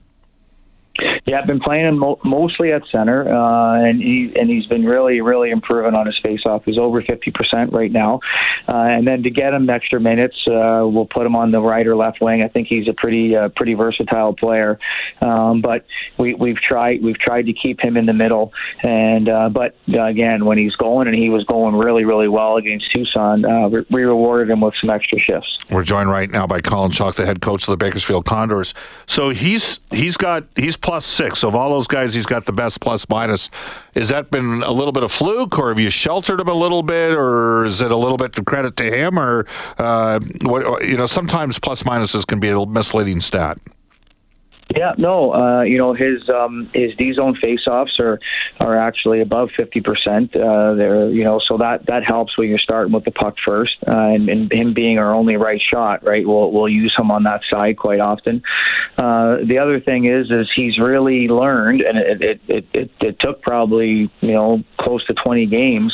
Yeah, 1.26 1.40
I've 1.40 1.48
been 1.48 1.60
playing 1.60 1.86
him 1.88 1.98
mo- 1.98 2.20
mostly 2.24 2.72
at 2.72 2.84
center, 2.92 3.28
uh, 3.28 3.74
and 3.74 4.02
he 4.02 4.32
and 4.40 4.50
he's 4.50 4.66
been 4.68 4.86
really, 4.86 5.22
really 5.22 5.50
improving 5.50 5.94
on 5.94 6.06
his 6.06 6.20
faceoff. 6.24 6.64
He's 6.66 6.78
over 6.78 7.02
fifty 7.02 7.32
percent 7.32 7.74
right 7.74 7.92
now, 7.92 8.20
uh, 8.72 8.78
and 8.78 9.08
then 9.08 9.24
to 9.24 9.30
get 9.30 9.54
him 9.54 9.70
extra 9.70 10.00
minutes, 10.00 10.36
uh, 10.48 10.86
we'll 10.86 11.08
put 11.08 11.26
him 11.26 11.36
on 11.36 11.52
the 11.52 11.60
right 11.60 11.86
or 11.86 11.96
left 11.96 12.22
wing. 12.22 12.44
I 12.44 12.48
think 12.48 12.68
he's 12.68 12.88
a 12.88 12.94
pretty, 12.94 13.36
uh, 13.36 13.50
pretty 13.50 13.74
versatile 13.74 14.34
player. 14.34 14.80
Um, 15.22 15.62
but 15.62 15.86
we 16.18 16.36
we've 16.36 16.58
tried 16.58 17.04
we've 17.04 17.18
tried 17.18 17.48
to 17.48 17.54
keep 17.54 17.84
him 17.84 17.98
in 17.98 18.06
the 18.06 18.14
middle, 18.14 18.54
and 18.84 19.28
uh, 19.28 19.50
but 19.50 19.76
uh, 19.94 20.04
again, 20.04 20.46
when 20.46 20.58
he's 20.58 20.76
going 20.76 21.08
and 21.08 21.16
he 21.16 21.30
was 21.30 21.44
going 21.46 21.76
really, 21.76 22.06
really 22.06 22.28
well 22.28 22.58
against 22.58 22.92
Tucson, 22.92 23.44
uh, 23.44 23.68
we, 23.68 23.86
we 23.90 24.04
rewarded 24.04 24.50
him 24.50 24.62
with 24.62 24.76
some 24.80 24.90
extra 24.90 25.20
shifts. 25.20 25.58
We're 25.70 25.84
joined 25.84 26.10
right 26.10 26.30
now 26.30 26.46
by 26.46 26.62
Colin 26.62 26.92
Chaulk, 26.92 27.16
the 27.16 27.26
head 27.26 27.42
coach 27.42 27.64
of 27.64 27.72
the 27.72 27.78
Bakersfield 27.78 28.26
Condors. 28.26 28.74
So 29.08 29.30
he's 29.32 29.80
he's 29.92 30.16
got 30.16 30.44
he's 30.56 30.78
plus 30.86 31.04
six. 31.04 31.40
So 31.40 31.48
of 31.48 31.56
all 31.56 31.72
those 31.72 31.88
guys, 31.88 32.14
he's 32.14 32.28
got 32.28 32.46
the 32.46 32.54
best 32.54 32.80
plus 32.80 33.10
minus. 33.10 33.50
Has 33.96 34.10
that 34.10 34.30
been 34.30 34.62
a 34.62 34.72
little 34.72 34.92
bit 34.92 35.02
of 35.02 35.12
fluke, 35.12 35.58
or 35.58 35.70
have 35.70 35.80
you 35.80 35.90
sheltered 35.90 36.40
him 36.40 36.48
a 36.48 36.54
little 36.54 36.84
bit, 36.84 37.12
or 37.12 37.66
is 37.66 37.82
it 37.82 37.90
a 37.90 37.98
little 37.98 38.18
bit 38.18 38.34
to 38.34 38.44
credit 38.44 38.78
to 38.78 38.84
him, 38.84 39.18
or 39.18 39.48
uh, 39.80 40.20
what? 40.44 40.86
You 40.88 40.96
know, 40.96 41.08
sometimes 41.08 41.58
plus 41.58 41.82
minuses 41.84 42.26
can 42.26 42.40
be 42.40 42.50
a 42.50 42.66
misleading 42.68 43.20
stat. 43.20 43.58
Yeah, 44.76 44.94
no, 44.98 45.34
uh, 45.34 45.62
you 45.62 45.78
know 45.78 45.94
his 45.94 46.28
um, 46.30 46.70
his 46.74 46.92
D 46.98 47.14
zone 47.14 47.38
faceoffs 47.42 47.98
are 48.00 48.20
are 48.60 48.78
actually 48.78 49.22
above 49.22 49.50
fifty 49.56 49.80
percent. 49.80 50.36
Uh, 50.36 50.74
there, 50.76 51.10
you 51.10 51.24
know, 51.24 51.40
so 51.40 51.58
that 51.58 51.86
that 51.88 52.04
helps 52.04 52.38
when 52.38 52.50
you're 52.50 52.60
starting 52.60 52.92
with 52.92 53.06
the 53.06 53.12
puck 53.12 53.36
first, 53.46 53.78
uh, 53.88 53.94
and, 53.94 54.28
and 54.28 54.52
him 54.52 54.74
being 54.74 54.98
our 54.98 55.14
only 55.14 55.38
right 55.38 55.62
shot, 55.62 56.04
right? 56.04 56.28
We'll 56.28 56.52
we'll 56.52 56.68
use 56.68 56.94
him 56.98 57.10
on 57.10 57.24
that 57.24 57.42
side 57.50 57.78
quite 57.78 58.02
often. 58.02 58.44
Uh, 58.98 59.38
the 59.48 59.60
other 59.62 59.80
thing 59.80 60.06
is, 60.06 60.30
is 60.30 60.50
he's 60.54 60.78
really 60.78 61.30
learned, 61.30 61.80
and 61.80 61.98
it 61.98 62.22
it, 62.22 62.42
it, 62.50 62.66
it, 62.74 62.92
it 63.00 63.20
took 63.20 63.42
probably 63.42 64.12
you 64.20 64.34
know 64.34 64.62
close 64.78 65.06
to 65.06 65.14
twenty 65.14 65.46
games 65.46 65.94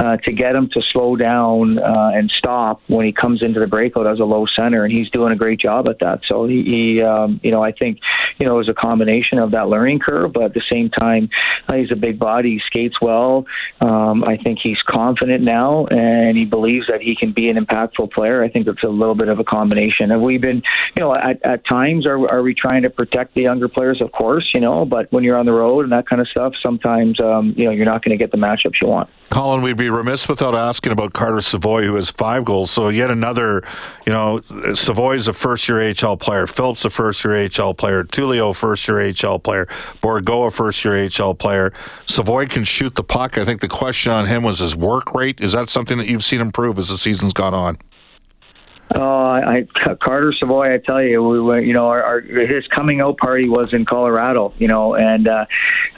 uh, 0.00 0.16
to 0.24 0.32
get 0.32 0.56
him 0.56 0.68
to 0.72 0.82
slow 0.92 1.14
down 1.14 1.78
uh, 1.78 2.10
and 2.12 2.32
stop 2.36 2.80
when 2.88 3.06
he 3.06 3.12
comes 3.12 3.40
into 3.40 3.60
the 3.60 3.68
breakout 3.68 4.06
as 4.06 4.18
a 4.18 4.24
low 4.24 4.46
center, 4.56 4.84
and 4.84 4.92
he's 4.92 5.08
doing 5.10 5.32
a 5.32 5.36
great 5.36 5.60
job 5.60 5.86
at 5.86 6.00
that. 6.00 6.20
So 6.26 6.46
he, 6.48 6.62
he 6.64 7.02
um, 7.02 7.40
you 7.44 7.52
know, 7.52 7.62
I 7.62 7.70
think 7.70 8.00
you 8.38 8.46
know, 8.46 8.60
is 8.60 8.68
a 8.68 8.74
combination 8.74 9.38
of 9.38 9.50
that 9.52 9.68
learning 9.68 10.00
curve, 10.00 10.32
but 10.32 10.44
at 10.44 10.54
the 10.54 10.62
same 10.70 10.90
time, 10.90 11.28
uh, 11.68 11.74
he's 11.74 11.90
a 11.92 11.96
big 11.96 12.18
body. 12.18 12.54
He 12.54 12.60
skates 12.66 12.96
well. 13.00 13.46
Um, 13.80 14.24
I 14.24 14.36
think 14.36 14.58
he's 14.62 14.78
confident 14.86 15.42
now, 15.42 15.86
and 15.86 16.36
he 16.36 16.44
believes 16.44 16.86
that 16.88 17.00
he 17.00 17.16
can 17.16 17.32
be 17.32 17.48
an 17.48 17.56
impactful 17.56 18.12
player. 18.12 18.42
I 18.42 18.48
think 18.48 18.66
it's 18.66 18.82
a 18.82 18.88
little 18.88 19.14
bit 19.14 19.28
of 19.28 19.38
a 19.38 19.44
combination. 19.44 20.10
Have 20.10 20.20
we 20.20 20.38
been, 20.38 20.62
you 20.96 21.00
know, 21.00 21.14
at, 21.14 21.44
at 21.44 21.66
times 21.66 22.06
are 22.06 22.16
are 22.28 22.42
we 22.42 22.54
trying 22.54 22.82
to 22.82 22.90
protect 22.90 23.34
the 23.34 23.42
younger 23.42 23.68
players? 23.68 24.00
Of 24.00 24.12
course, 24.12 24.50
you 24.54 24.60
know, 24.60 24.84
but 24.84 25.10
when 25.12 25.24
you're 25.24 25.36
on 25.36 25.46
the 25.46 25.52
road 25.52 25.82
and 25.82 25.92
that 25.92 26.08
kind 26.08 26.20
of 26.20 26.28
stuff, 26.28 26.52
sometimes 26.62 27.20
um, 27.20 27.54
you 27.56 27.64
know 27.64 27.70
you're 27.70 27.86
not 27.86 28.04
going 28.04 28.16
to 28.16 28.22
get 28.22 28.30
the 28.30 28.38
matchups 28.38 28.80
you 28.80 28.88
want. 28.88 29.08
Colin, 29.30 29.60
we'd 29.60 29.76
be 29.76 29.90
remiss 29.90 30.28
without 30.28 30.54
asking 30.54 30.92
about 30.92 31.12
Carter 31.12 31.40
Savoie, 31.40 31.82
who 31.82 31.96
has 31.96 32.10
five 32.10 32.44
goals. 32.44 32.70
So 32.70 32.88
yet 32.88 33.10
another, 33.10 33.62
you 34.06 34.12
know, 34.12 34.40
Savoie's 34.74 35.26
a 35.26 35.32
first-year 35.32 35.94
AHL 36.00 36.16
player. 36.16 36.46
Philp's 36.46 36.84
a 36.84 36.90
first-year 36.90 37.48
AHL 37.58 37.74
player. 37.74 38.05
Tullio 38.06 38.54
first-year 38.54 39.00
AHL 39.00 39.38
player. 39.38 39.66
Bourgault 40.02 40.48
a 40.48 40.50
first-year 40.50 41.08
AHL 41.08 41.34
player. 41.34 41.72
Savoie 42.06 42.46
can 42.46 42.64
shoot 42.64 42.94
the 42.94 43.04
puck. 43.04 43.38
I 43.38 43.44
think 43.44 43.60
the 43.60 43.68
question 43.68 44.12
on 44.12 44.26
him 44.26 44.42
was 44.42 44.58
his 44.58 44.74
work 44.76 45.14
rate. 45.14 45.40
Is 45.40 45.52
that 45.52 45.68
something 45.68 45.98
that 45.98 46.06
you've 46.06 46.24
seen 46.24 46.40
improve 46.40 46.78
as 46.78 46.88
the 46.88 46.98
season's 46.98 47.32
gone 47.32 47.54
on? 47.54 47.78
Oh, 48.94 49.00
I, 49.00 49.66
Carter 50.00 50.32
Savoie, 50.38 50.74
I 50.74 50.78
tell 50.78 51.02
you, 51.02 51.20
we 51.22 51.40
were, 51.40 51.60
you 51.60 51.72
know, 51.72 51.88
our, 51.88 52.02
our 52.02 52.20
his 52.20 52.66
coming 52.68 53.00
out 53.00 53.16
party 53.18 53.48
was 53.48 53.72
in 53.72 53.84
Colorado, 53.84 54.54
you 54.58 54.68
know, 54.68 54.94
and 54.94 55.26
uh, 55.26 55.46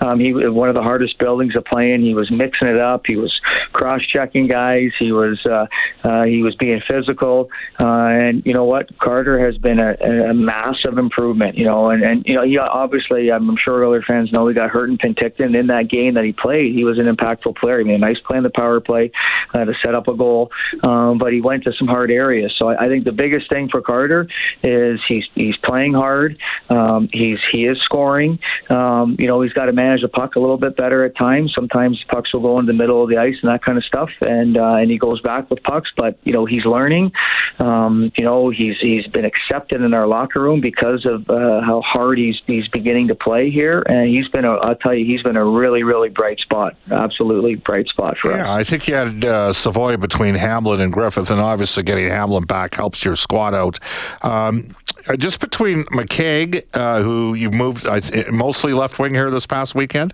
um, 0.00 0.18
he 0.18 0.32
was 0.32 0.50
one 0.50 0.70
of 0.70 0.74
the 0.74 0.82
hardest 0.82 1.18
buildings 1.18 1.52
to 1.52 1.60
play 1.60 1.92
in. 1.92 2.02
He 2.02 2.14
was 2.14 2.30
mixing 2.30 2.66
it 2.66 2.78
up. 2.78 3.04
He 3.06 3.16
was 3.16 3.38
cross 3.72 4.00
checking 4.10 4.48
guys. 4.48 4.90
He 4.98 5.12
was 5.12 5.38
uh, 5.44 5.66
uh, 6.02 6.24
he 6.24 6.42
was 6.42 6.54
being 6.56 6.80
physical, 6.88 7.50
uh, 7.78 7.84
and 7.84 8.42
you 8.46 8.54
know 8.54 8.64
what, 8.64 8.96
Carter 8.98 9.44
has 9.44 9.58
been 9.58 9.78
a, 9.78 9.94
a 10.30 10.34
massive 10.34 10.96
improvement, 10.96 11.58
you 11.58 11.66
know, 11.66 11.90
and 11.90 12.02
and 12.02 12.24
you 12.26 12.34
know, 12.34 12.44
he 12.44 12.56
obviously, 12.56 13.30
I'm 13.30 13.56
sure 13.62 13.86
other 13.86 14.02
fans 14.02 14.32
know 14.32 14.48
he 14.48 14.54
got 14.54 14.70
hurt 14.70 14.88
in 14.88 14.96
Penticton 14.96 15.58
in 15.58 15.66
that 15.66 15.90
game 15.90 16.14
that 16.14 16.24
he 16.24 16.32
played. 16.32 16.74
He 16.74 16.84
was 16.84 16.98
an 16.98 17.04
impactful 17.04 17.56
player. 17.56 17.80
He 17.80 17.84
made 17.84 17.96
a 17.96 17.98
nice 17.98 18.18
play 18.26 18.38
in 18.38 18.44
the 18.44 18.50
power 18.50 18.80
play 18.80 19.12
uh, 19.52 19.66
to 19.66 19.74
set 19.84 19.94
up 19.94 20.08
a 20.08 20.14
goal, 20.14 20.50
um, 20.82 21.18
but 21.18 21.34
he 21.34 21.42
went 21.42 21.64
to 21.64 21.72
some 21.78 21.86
hard 21.86 22.10
areas. 22.10 22.54
So 22.58 22.68
I, 22.68 22.77
I 22.78 22.88
think 22.88 23.04
the 23.04 23.12
biggest 23.12 23.48
thing 23.50 23.68
for 23.70 23.80
Carter 23.80 24.26
is 24.62 25.00
he's 25.08 25.24
he's 25.34 25.56
playing 25.64 25.94
hard. 25.94 26.38
Um, 26.68 27.08
he's 27.12 27.38
he 27.52 27.64
is 27.64 27.78
scoring. 27.84 28.38
Um, 28.70 29.16
you 29.18 29.26
know, 29.26 29.42
he's 29.42 29.52
got 29.52 29.66
to 29.66 29.72
manage 29.72 30.02
the 30.02 30.08
puck 30.08 30.36
a 30.36 30.40
little 30.40 30.58
bit 30.58 30.76
better 30.76 31.04
at 31.04 31.16
times. 31.16 31.52
Sometimes 31.54 32.02
pucks 32.08 32.32
will 32.32 32.40
go 32.40 32.58
in 32.58 32.66
the 32.66 32.72
middle 32.72 33.02
of 33.02 33.10
the 33.10 33.16
ice 33.16 33.34
and 33.42 33.50
that 33.50 33.64
kind 33.64 33.78
of 33.78 33.84
stuff, 33.84 34.10
and 34.20 34.56
uh, 34.56 34.76
and 34.76 34.90
he 34.90 34.98
goes 34.98 35.20
back 35.22 35.50
with 35.50 35.62
pucks. 35.62 35.90
But 35.96 36.18
you 36.24 36.32
know, 36.32 36.44
he's 36.44 36.64
learning. 36.64 37.12
Um, 37.58 38.12
you 38.16 38.24
know, 38.24 38.50
he's 38.50 38.76
he's 38.80 39.06
been 39.08 39.24
accepted 39.24 39.82
in 39.82 39.94
our 39.94 40.06
locker 40.06 40.40
room 40.40 40.60
because 40.60 41.06
of 41.06 41.28
uh, 41.28 41.60
how 41.60 41.82
hard 41.84 42.18
he's 42.18 42.36
he's 42.46 42.68
beginning 42.68 43.08
to 43.08 43.14
play 43.14 43.50
here, 43.50 43.82
and 43.82 44.08
he's 44.08 44.28
been 44.28 44.44
a 44.44 44.52
I'll 44.52 44.76
tell 44.76 44.94
you, 44.94 45.04
he's 45.04 45.22
been 45.22 45.36
a 45.36 45.44
really 45.44 45.82
really 45.82 46.08
bright 46.08 46.38
spot. 46.40 46.76
Absolutely 46.90 47.56
bright 47.56 47.88
spot 47.88 48.16
for 48.20 48.30
yeah, 48.30 48.42
us. 48.42 48.46
Yeah, 48.46 48.54
I 48.54 48.64
think 48.64 48.88
you 48.88 48.94
had 48.94 49.24
uh, 49.24 49.52
Savoie 49.52 49.96
between 49.96 50.34
Hamblin 50.34 50.80
and 50.80 50.92
Griffith, 50.92 51.30
and 51.30 51.40
obviously 51.40 51.82
getting 51.82 52.08
Hamblin 52.08 52.44
back 52.44 52.67
helps 52.74 53.04
your 53.04 53.16
squad 53.16 53.54
out. 53.54 53.78
Um, 54.22 54.74
uh, 55.08 55.16
just 55.16 55.40
between 55.40 55.84
McKegg, 55.86 56.64
uh, 56.74 57.02
who 57.02 57.34
you've 57.34 57.54
moved 57.54 57.84
th- 57.84 58.28
mostly 58.28 58.72
left 58.72 58.98
wing 58.98 59.14
here 59.14 59.30
this 59.30 59.46
past 59.46 59.74
weekend. 59.74 60.12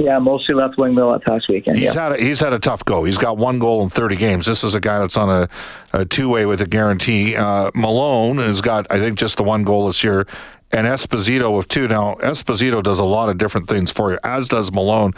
Yeah, 0.00 0.18
mostly 0.18 0.54
left 0.54 0.78
wing 0.78 0.94
mill 0.94 1.12
that 1.12 1.22
past 1.24 1.46
weekend. 1.48 1.76
He's 1.76 1.94
yeah. 1.94 2.04
had 2.08 2.12
a, 2.12 2.22
he's 2.22 2.40
had 2.40 2.54
a 2.54 2.58
tough 2.58 2.82
go. 2.86 3.04
He's 3.04 3.18
got 3.18 3.36
one 3.36 3.58
goal 3.58 3.82
in 3.82 3.90
30 3.90 4.16
games. 4.16 4.46
This 4.46 4.64
is 4.64 4.74
a 4.74 4.80
guy 4.80 4.98
that's 4.98 5.16
on 5.18 5.28
a, 5.28 5.48
a 5.92 6.06
two 6.06 6.30
way 6.30 6.46
with 6.46 6.62
a 6.62 6.66
guarantee. 6.66 7.36
Uh, 7.36 7.70
Malone 7.74 8.38
has 8.38 8.62
got 8.62 8.86
I 8.90 8.98
think 8.98 9.18
just 9.18 9.36
the 9.36 9.42
one 9.42 9.62
goal 9.62 9.86
this 9.86 10.02
year, 10.02 10.26
and 10.72 10.86
Esposito 10.86 11.54
with 11.54 11.68
two. 11.68 11.86
Now 11.86 12.14
Esposito 12.22 12.82
does 12.82 12.98
a 12.98 13.04
lot 13.04 13.28
of 13.28 13.36
different 13.36 13.68
things 13.68 13.92
for 13.92 14.12
you, 14.12 14.18
as 14.24 14.48
does 14.48 14.72
Malone. 14.72 15.12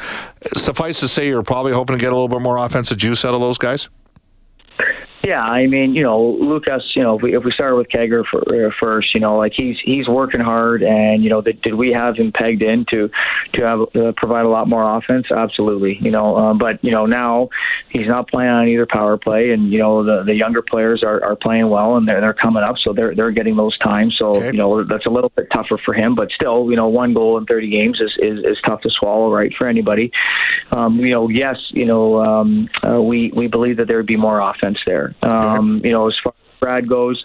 Suffice 0.56 0.98
to 1.00 1.06
say, 1.06 1.28
you're 1.28 1.44
probably 1.44 1.72
hoping 1.72 1.96
to 1.96 2.00
get 2.00 2.12
a 2.12 2.16
little 2.16 2.28
bit 2.28 2.40
more 2.40 2.56
offensive 2.56 2.98
juice 2.98 3.24
out 3.24 3.34
of 3.34 3.40
those 3.40 3.58
guys. 3.58 3.88
Yeah, 5.24 5.40
I 5.40 5.66
mean, 5.68 5.94
you 5.94 6.02
know, 6.02 6.36
Lucas. 6.40 6.82
You 6.96 7.02
know, 7.02 7.16
if 7.16 7.22
we 7.22 7.36
if 7.36 7.44
we 7.44 7.52
start 7.52 7.76
with 7.76 7.88
Kegger 7.88 8.24
for, 8.28 8.40
uh, 8.40 8.70
first, 8.80 9.14
you 9.14 9.20
know, 9.20 9.36
like 9.36 9.52
he's 9.54 9.76
he's 9.84 10.08
working 10.08 10.40
hard, 10.40 10.82
and 10.82 11.22
you 11.22 11.30
know, 11.30 11.40
did, 11.40 11.62
did 11.62 11.74
we 11.74 11.92
have 11.92 12.16
him 12.16 12.32
pegged 12.32 12.62
in 12.62 12.84
to 12.90 13.08
to 13.54 13.62
have 13.62 13.80
uh, 13.94 14.12
provide 14.16 14.44
a 14.44 14.48
lot 14.48 14.68
more 14.68 14.96
offense? 14.96 15.26
Absolutely, 15.30 15.98
you 16.00 16.10
know. 16.10 16.36
Um, 16.36 16.58
but 16.58 16.82
you 16.82 16.90
know, 16.90 17.06
now 17.06 17.50
he's 17.90 18.08
not 18.08 18.28
playing 18.28 18.50
on 18.50 18.66
either 18.68 18.86
power 18.86 19.16
play, 19.16 19.50
and 19.52 19.72
you 19.72 19.78
know, 19.78 20.02
the 20.04 20.24
the 20.24 20.34
younger 20.34 20.60
players 20.60 21.02
are, 21.04 21.24
are 21.24 21.36
playing 21.36 21.68
well, 21.68 21.96
and 21.96 22.08
they're 22.08 22.20
they're 22.20 22.34
coming 22.34 22.64
up, 22.64 22.76
so 22.82 22.92
they're 22.92 23.14
they're 23.14 23.30
getting 23.30 23.56
those 23.56 23.78
times. 23.78 24.16
So 24.18 24.32
Okay. 24.32 24.46
you 24.46 24.58
know, 24.58 24.82
that's 24.84 25.06
a 25.06 25.10
little 25.10 25.30
bit 25.36 25.46
tougher 25.54 25.78
for 25.84 25.94
him, 25.94 26.14
but 26.14 26.30
still, 26.32 26.68
you 26.70 26.76
know, 26.76 26.88
one 26.88 27.14
goal 27.14 27.38
in 27.38 27.44
30 27.46 27.70
games 27.70 28.00
is 28.00 28.12
is, 28.18 28.38
is 28.44 28.58
tough 28.66 28.80
to 28.80 28.90
swallow, 28.90 29.32
right, 29.32 29.52
for 29.56 29.68
anybody. 29.68 30.10
Um, 30.72 30.98
you 30.98 31.10
know, 31.10 31.28
yes, 31.28 31.56
you 31.70 31.84
know, 31.86 32.20
um, 32.22 32.68
uh, 32.86 33.00
we 33.00 33.30
we 33.36 33.46
believe 33.46 33.76
that 33.76 33.86
there 33.88 33.98
would 33.98 34.06
be 34.06 34.16
more 34.16 34.40
offense 34.40 34.78
there. 34.86 35.11
Um, 35.22 35.80
you 35.84 35.92
know, 35.92 36.08
as 36.08 36.14
far 36.22 36.32
as 36.32 36.58
Brad 36.60 36.88
goes, 36.88 37.24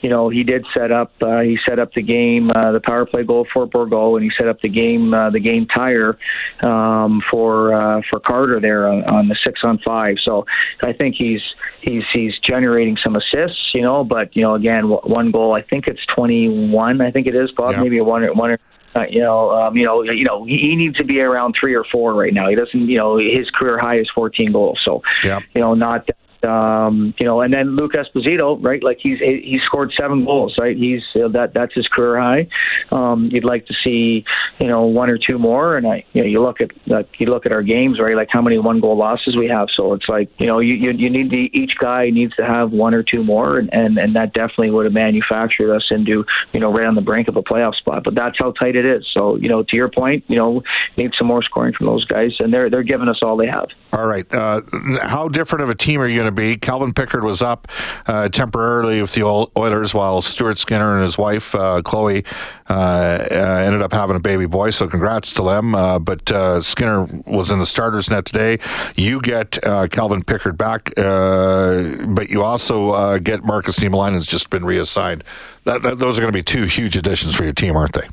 you 0.00 0.08
know, 0.08 0.30
he 0.30 0.42
did 0.42 0.64
set 0.74 0.90
up. 0.90 1.12
Uh, 1.20 1.40
he 1.40 1.58
set 1.68 1.78
up 1.78 1.92
the 1.92 2.00
game, 2.02 2.50
uh, 2.50 2.72
the 2.72 2.80
power 2.80 3.04
play 3.04 3.22
goal 3.22 3.46
for 3.52 3.66
Bourgault, 3.66 4.16
and 4.16 4.24
he 4.24 4.30
set 4.36 4.48
up 4.48 4.60
the 4.62 4.68
game, 4.70 5.12
uh, 5.12 5.28
the 5.30 5.40
game 5.40 5.66
tire 5.66 6.16
um, 6.62 7.20
for 7.30 7.74
uh, 7.74 8.00
for 8.10 8.20
Carter 8.20 8.60
there 8.60 8.88
on, 8.88 9.04
on 9.04 9.28
the 9.28 9.36
six 9.44 9.60
on 9.62 9.78
five. 9.84 10.16
So 10.24 10.46
I 10.82 10.92
think 10.94 11.16
he's 11.16 11.42
he's 11.82 12.02
he's 12.12 12.32
generating 12.38 12.96
some 13.02 13.16
assists, 13.16 13.72
you 13.74 13.82
know. 13.82 14.02
But 14.04 14.34
you 14.34 14.42
know, 14.42 14.54
again, 14.54 14.82
w- 14.88 15.02
one 15.02 15.30
goal. 15.30 15.52
I 15.54 15.62
think 15.62 15.86
it's 15.86 16.00
twenty 16.14 16.48
one. 16.70 17.00
I 17.02 17.10
think 17.10 17.26
it 17.26 17.34
is, 17.34 17.50
Bob. 17.56 17.72
Yeah. 17.72 17.82
Maybe 17.82 17.98
a 17.98 18.04
one 18.04 18.24
one. 18.36 18.56
Uh, 18.96 19.02
you 19.08 19.20
know, 19.20 19.50
um, 19.52 19.76
you 19.76 19.84
know, 19.84 20.02
you 20.02 20.24
know, 20.24 20.44
he, 20.44 20.56
he 20.58 20.74
needs 20.74 20.96
to 20.96 21.04
be 21.04 21.20
around 21.20 21.54
three 21.60 21.74
or 21.76 21.84
four 21.92 22.12
right 22.12 22.34
now. 22.34 22.48
He 22.48 22.56
doesn't, 22.56 22.88
you 22.88 22.98
know, 22.98 23.18
his 23.18 23.48
career 23.54 23.78
high 23.78 24.00
is 24.00 24.10
14 24.12 24.50
goals. 24.50 24.80
So, 24.84 25.00
Yeah. 25.22 25.38
you 25.54 25.60
know, 25.60 25.74
not 25.74 26.08
um, 26.44 27.14
you 27.18 27.26
know, 27.26 27.40
and 27.40 27.52
then 27.52 27.76
Luke 27.76 27.92
Esposito, 27.92 28.62
right? 28.62 28.82
Like 28.82 28.98
he's 29.00 29.18
he 29.18 29.58
scored 29.64 29.92
seven 29.98 30.24
goals, 30.24 30.56
right? 30.58 30.76
He's 30.76 31.02
uh, 31.14 31.28
that 31.28 31.52
that's 31.54 31.74
his 31.74 31.86
career 31.88 32.20
high. 32.20 32.48
Um, 32.90 33.28
you'd 33.32 33.44
like 33.44 33.66
to 33.66 33.74
see, 33.84 34.24
you 34.58 34.66
know, 34.66 34.82
one 34.82 35.10
or 35.10 35.18
two 35.18 35.38
more, 35.38 35.76
and 35.76 35.86
I, 35.86 36.04
you 36.12 36.22
know, 36.22 36.28
you 36.28 36.42
look 36.42 36.60
at 36.60 36.70
uh, 36.90 37.02
you 37.18 37.26
look 37.26 37.46
at 37.46 37.52
our 37.52 37.62
games, 37.62 37.98
right? 38.00 38.16
Like 38.16 38.28
how 38.30 38.42
many 38.42 38.58
one 38.58 38.80
goal 38.80 38.96
losses 38.96 39.36
we 39.36 39.48
have. 39.48 39.68
So 39.76 39.94
it's 39.94 40.08
like, 40.08 40.30
you 40.38 40.46
know, 40.46 40.58
you 40.58 40.74
you, 40.74 40.90
you 40.92 41.10
need 41.10 41.30
the 41.30 41.50
each 41.52 41.72
guy 41.80 42.10
needs 42.10 42.34
to 42.36 42.44
have 42.44 42.70
one 42.70 42.94
or 42.94 43.02
two 43.02 43.22
more, 43.22 43.58
and, 43.58 43.72
and 43.72 43.98
and 43.98 44.16
that 44.16 44.32
definitely 44.32 44.70
would 44.70 44.86
have 44.86 44.94
manufactured 44.94 45.74
us 45.74 45.86
into, 45.90 46.24
you 46.52 46.60
know, 46.60 46.72
right 46.72 46.86
on 46.86 46.94
the 46.94 47.00
brink 47.00 47.28
of 47.28 47.36
a 47.36 47.42
playoff 47.42 47.74
spot. 47.74 48.02
But 48.04 48.14
that's 48.14 48.36
how 48.38 48.52
tight 48.52 48.76
it 48.76 48.86
is. 48.86 49.06
So 49.12 49.36
you 49.36 49.48
know, 49.48 49.62
to 49.62 49.76
your 49.76 49.90
point, 49.90 50.24
you 50.28 50.36
know, 50.36 50.62
need 51.00 51.12
some 51.18 51.26
more 51.26 51.42
scoring 51.42 51.72
from 51.74 51.86
those 51.86 52.04
guys, 52.04 52.32
and 52.38 52.52
they're 52.52 52.70
they're 52.70 52.82
giving 52.82 53.08
us 53.08 53.18
all 53.22 53.36
they 53.36 53.46
have. 53.46 53.68
All 53.92 54.06
right. 54.06 54.32
Uh, 54.32 54.62
how 55.02 55.28
different 55.28 55.62
of 55.64 55.70
a 55.70 55.74
team 55.74 56.00
are 56.00 56.06
you 56.06 56.14
going 56.14 56.26
to 56.26 56.32
be? 56.32 56.56
Calvin 56.56 56.94
Pickard 56.94 57.24
was 57.24 57.42
up 57.42 57.66
uh, 58.06 58.28
temporarily 58.28 59.00
with 59.00 59.12
the 59.14 59.24
Oilers 59.24 59.92
while 59.92 60.22
Stuart 60.22 60.58
Skinner 60.58 60.94
and 60.94 61.02
his 61.02 61.18
wife, 61.18 61.54
uh, 61.54 61.82
Chloe, 61.82 62.24
uh, 62.68 62.72
uh, 62.72 63.34
ended 63.64 63.82
up 63.82 63.92
having 63.92 64.16
a 64.16 64.20
baby 64.20 64.46
boy. 64.46 64.70
So 64.70 64.86
congrats 64.86 65.32
to 65.34 65.42
them. 65.42 65.74
Uh, 65.74 65.98
but 65.98 66.28
Skinner 66.64 67.04
was 67.26 67.50
in 67.50 67.58
the 67.58 67.66
starters 67.66 68.10
net 68.10 68.26
today. 68.26 68.58
You 68.96 69.20
get 69.20 69.58
Calvin 69.90 70.22
Pickard 70.22 70.56
back, 70.56 70.92
but 70.94 72.30
you 72.30 72.42
also 72.42 73.18
get 73.18 73.44
Markus 73.44 73.80
Niemelainen's 73.80 74.26
just 74.26 74.50
been 74.50 74.64
reassigned. 74.64 75.24
That, 75.64 75.82
that, 75.82 75.98
those 75.98 76.18
are 76.18 76.22
going 76.22 76.32
to 76.32 76.38
be 76.38 76.42
two 76.42 76.64
huge 76.64 76.96
additions 76.96 77.34
for 77.34 77.44
your 77.44 77.52
team, 77.52 77.76
aren't 77.76 77.94
they? 77.94 78.08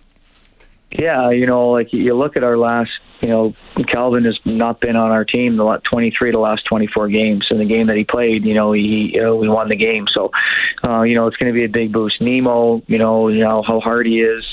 Yeah, 0.91 1.31
you 1.31 1.45
know, 1.45 1.69
like 1.69 1.91
you 1.91 2.15
look 2.15 2.37
at 2.37 2.43
our 2.43 2.57
last, 2.57 2.91
you 3.21 3.27
know, 3.27 3.53
Calvin 3.91 4.23
has 4.23 4.39
not 4.45 4.79
been 4.79 4.95
on 4.95 5.11
our 5.11 5.25
team 5.25 5.57
the 5.57 5.65
last 5.65 5.83
23 5.83 6.31
to 6.31 6.39
last 6.39 6.65
24 6.65 7.09
games. 7.09 7.47
And 7.49 7.59
the 7.59 7.65
game 7.65 7.87
that 7.87 7.97
he 7.97 8.05
played, 8.05 8.45
you 8.45 8.53
know, 8.53 8.71
he 8.71 9.11
you 9.13 9.21
know, 9.21 9.35
we 9.35 9.49
won 9.49 9.67
the 9.67 9.75
game. 9.75 10.07
So, 10.13 10.31
uh, 10.87 11.01
you 11.01 11.15
know, 11.15 11.27
it's 11.27 11.35
going 11.35 11.51
to 11.51 11.53
be 11.53 11.65
a 11.65 11.69
big 11.69 11.91
boost. 11.91 12.21
Nemo, 12.21 12.81
you 12.87 12.97
know, 12.97 13.27
you 13.27 13.41
know 13.41 13.63
how 13.63 13.81
hard 13.81 14.07
he 14.07 14.21
is. 14.21 14.45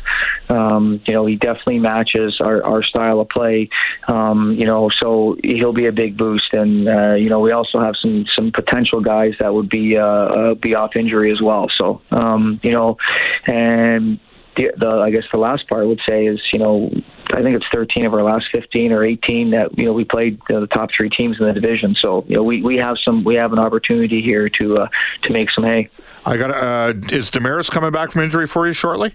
Um, 0.49 1.01
you 1.07 1.15
know, 1.15 1.25
he 1.25 1.37
definitely 1.37 1.79
matches 1.79 2.41
our, 2.41 2.65
our 2.65 2.83
style 2.83 3.21
of 3.21 3.29
play. 3.29 3.69
Um, 4.09 4.57
you 4.59 4.67
know, 4.67 4.91
so 5.01 5.37
he'll 5.43 5.73
be 5.73 5.87
a 5.87 5.93
big 5.93 6.17
boost. 6.17 6.53
And 6.53 6.89
uh, 6.89 7.15
you 7.15 7.29
know, 7.29 7.41
we 7.41 7.53
also 7.53 7.79
have 7.79 7.95
some 8.03 8.27
some 8.35 8.51
potential 8.51 9.01
guys 9.01 9.35
that 9.39 9.55
would 9.55 9.69
be 9.69 9.97
uh, 9.97 10.05
uh, 10.05 10.55
be 10.55 10.75
off 10.75 10.97
injury 10.97 11.31
as 11.31 11.41
well. 11.41 11.69
So, 11.79 12.03
um, 12.11 12.59
you 12.65 12.73
know, 12.73 12.99
and 13.47 14.19
the, 14.57 14.73
the 14.77 14.89
I 14.89 15.11
guess 15.11 15.25
the 15.31 15.39
last 15.39 15.69
part 15.69 15.83
I 15.83 15.87
would 15.87 16.01
say 16.09 16.27
is 16.27 16.41
you 16.53 16.59
know 16.59 16.91
I 17.29 17.43
think 17.43 17.57
it's 17.57 17.67
13 17.73 18.07
of 18.07 18.15
our 18.15 18.23
last 18.23 18.47
15 18.53 18.93
or 18.93 19.05
18 19.05 19.51
that 19.51 19.77
you 19.79 19.85
know 19.85 19.93
we 19.93 20.05
played 20.05 20.41
you 20.49 20.55
know, 20.55 20.61
the 20.61 20.67
top 20.67 20.91
three 20.97 21.11
teams 21.11 21.37
in 21.41 21.47
the 21.47 21.53
division. 21.53 21.97
So 22.01 22.25
you 22.29 22.37
know 22.37 22.43
we, 22.43 22.63
we 22.63 22.77
have 22.77 22.97
some 23.05 23.25
we 23.25 23.35
have 23.37 23.53
an 23.53 23.59
opportunity 23.59 24.23
here 24.23 24.49
to 24.49 24.79
uh, 24.79 24.89
to 25.25 25.33
make 25.33 25.51
some 25.51 25.65
hay. 25.65 25.89
I 26.25 26.37
got. 26.37 26.51
Uh, 26.51 26.95
is 27.11 27.31
Damaris 27.31 27.71
coming 27.71 27.91
back 27.91 28.13
from 28.13 28.23
injury 28.23 28.47
for 28.47 28.67
you 28.67 28.73
shortly? 28.73 29.15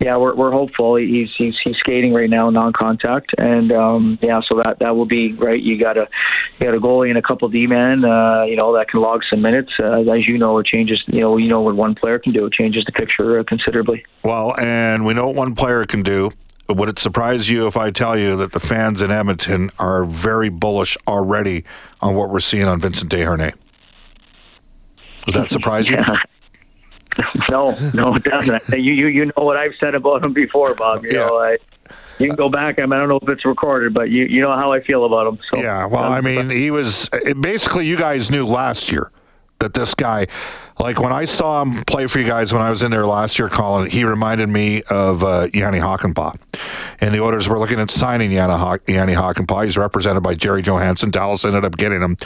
Yeah, 0.00 0.16
we're 0.16 0.34
we're 0.34 0.50
hopeful. 0.50 0.96
He's 0.96 1.28
he's 1.36 1.54
he's 1.62 1.76
skating 1.76 2.14
right 2.14 2.30
now, 2.30 2.48
non-contact, 2.48 3.34
and 3.36 3.70
um, 3.70 4.18
yeah, 4.22 4.40
so 4.48 4.56
that 4.64 4.78
that 4.78 4.96
will 4.96 5.04
be 5.04 5.34
right. 5.34 5.60
You 5.60 5.78
got 5.78 5.98
a 5.98 6.08
you 6.58 6.66
got 6.66 6.74
a 6.74 6.80
goalie 6.80 7.10
and 7.10 7.18
a 7.18 7.22
couple 7.22 7.46
D 7.50 7.66
men, 7.66 8.02
uh, 8.02 8.44
you 8.44 8.56
know, 8.56 8.72
that 8.76 8.88
can 8.88 9.02
log 9.02 9.20
some 9.28 9.42
minutes. 9.42 9.70
Uh, 9.78 10.00
as 10.10 10.26
you 10.26 10.38
know, 10.38 10.56
it 10.56 10.64
changes. 10.64 11.04
You 11.06 11.20
know, 11.20 11.36
you 11.36 11.48
know 11.48 11.60
what 11.60 11.76
one 11.76 11.94
player 11.94 12.18
can 12.18 12.32
do. 12.32 12.46
It 12.46 12.54
changes 12.54 12.86
the 12.86 12.92
picture 12.92 13.40
uh, 13.40 13.44
considerably. 13.44 14.06
Well, 14.24 14.58
and 14.58 15.04
we 15.04 15.12
know 15.12 15.26
what 15.26 15.34
one 15.36 15.54
player 15.54 15.84
can 15.84 16.02
do. 16.02 16.30
Would 16.70 16.88
it 16.88 16.98
surprise 16.98 17.50
you 17.50 17.66
if 17.66 17.76
I 17.76 17.90
tell 17.90 18.18
you 18.18 18.36
that 18.36 18.52
the 18.52 18.60
fans 18.60 19.02
in 19.02 19.10
Edmonton 19.10 19.70
are 19.78 20.06
very 20.06 20.48
bullish 20.48 20.96
already 21.06 21.64
on 22.00 22.14
what 22.14 22.30
we're 22.30 22.40
seeing 22.40 22.64
on 22.64 22.80
Vincent 22.80 23.12
Desharnais? 23.12 23.52
Would 25.26 25.34
that 25.34 25.50
surprise 25.50 25.90
you? 25.90 25.98
No, 27.50 27.70
no, 27.94 28.14
it 28.16 28.24
doesn't. 28.24 28.62
You 28.70 28.92
you 28.92 29.06
you 29.06 29.24
know 29.26 29.42
what 29.44 29.56
I've 29.56 29.74
said 29.80 29.94
about 29.94 30.24
him 30.24 30.32
before, 30.32 30.74
Bob. 30.74 31.04
You 31.04 31.12
Yeah. 31.12 31.26
know, 31.26 31.38
I, 31.38 31.56
you 32.18 32.26
can 32.26 32.36
go 32.36 32.48
back. 32.48 32.78
I, 32.78 32.82
mean, 32.82 32.92
I 32.92 32.98
don't 32.98 33.08
know 33.08 33.18
if 33.22 33.28
it's 33.28 33.44
recorded, 33.44 33.94
but 33.94 34.10
you 34.10 34.24
you 34.24 34.40
know 34.40 34.54
how 34.54 34.72
I 34.72 34.80
feel 34.82 35.04
about 35.04 35.26
him. 35.26 35.38
So 35.52 35.60
Yeah, 35.60 35.86
well, 35.86 36.04
I 36.12 36.20
mean, 36.20 36.50
he 36.50 36.70
was 36.70 37.08
basically 37.40 37.86
you 37.86 37.96
guys 37.96 38.30
knew 38.30 38.46
last 38.46 38.92
year 38.92 39.10
that 39.58 39.74
this 39.74 39.94
guy, 39.94 40.26
like 40.78 40.98
when 41.00 41.12
I 41.12 41.24
saw 41.26 41.62
him 41.62 41.82
play 41.86 42.06
for 42.06 42.18
you 42.18 42.26
guys 42.26 42.52
when 42.52 42.62
I 42.62 42.70
was 42.70 42.82
in 42.82 42.90
there 42.90 43.04
last 43.06 43.38
year, 43.38 43.48
Colin, 43.50 43.90
he 43.90 44.04
reminded 44.04 44.48
me 44.48 44.82
of 44.90 45.22
uh, 45.22 45.48
Jani 45.52 45.78
Hakanpää. 45.78 46.34
And 47.00 47.12
the 47.14 47.20
Oilers 47.20 47.46
were 47.48 47.58
looking 47.58 47.78
at 47.80 47.90
signing 47.90 48.32
Jani, 48.32 48.54
Ho- 48.54 48.78
Jani 48.86 49.12
Hakanpää. 49.14 49.64
He's 49.64 49.76
represented 49.76 50.22
by 50.22 50.34
Jerry 50.34 50.62
Johansson. 50.62 51.10
Dallas 51.10 51.44
ended 51.44 51.64
up 51.64 51.76
getting 51.76 52.00
him. 52.02 52.16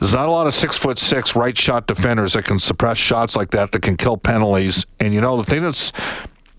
There's 0.00 0.14
not 0.14 0.28
a 0.28 0.32
lot 0.32 0.46
of 0.46 0.54
six 0.54 0.76
foot 0.76 0.98
six 0.98 1.36
right 1.36 1.56
shot 1.56 1.86
defenders 1.86 2.32
that 2.32 2.46
can 2.46 2.58
suppress 2.58 2.96
shots 2.96 3.36
like 3.36 3.50
that, 3.50 3.72
that 3.72 3.82
can 3.82 3.96
kill 3.96 4.16
penalties. 4.16 4.86
And 4.98 5.12
you 5.12 5.20
know, 5.20 5.36
the 5.36 5.44
thing 5.44 5.62
that's 5.62 5.92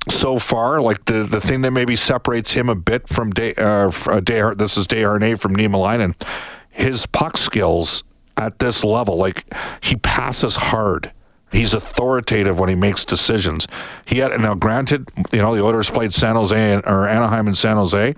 so 0.10 0.38
far, 0.38 0.79
like 0.79 1.05
the, 1.05 1.24
the 1.24 1.41
thing 1.41 1.62
that 1.62 1.71
maybe 1.71 1.95
separates 1.95 2.51
him 2.53 2.69
a 2.69 2.75
bit 2.75 3.07
from 3.07 3.31
Day, 3.31 3.53
uh, 3.55 3.89
Day 4.19 4.41
this 4.55 4.77
is 4.77 4.88
Day 4.88 5.01
Desharnais 5.01 5.39
from 5.39 5.55
Niemelainen, 5.55 6.15
his 6.69 7.05
puck 7.07 7.36
skills 7.36 8.03
at 8.38 8.60
this 8.60 8.83
level, 8.83 9.17
like 9.17 9.45
he 9.81 9.95
passes 9.98 10.55
hard 10.55 11.12
He's 11.51 11.74
authoritative 11.74 12.60
when 12.60 12.70
he 12.70 12.75
makes 12.75 13.03
decisions. 13.03 13.67
He 14.05 14.20
had 14.20 14.39
now, 14.39 14.55
granted, 14.55 15.10
you 15.31 15.41
know 15.41 15.55
the 15.55 15.63
Oilers 15.63 15.89
played 15.89 16.13
San 16.13 16.36
Jose 16.36 16.75
or 16.75 17.08
Anaheim 17.08 17.48
and 17.48 17.58
San 17.58 17.75
Jose, 17.75 18.15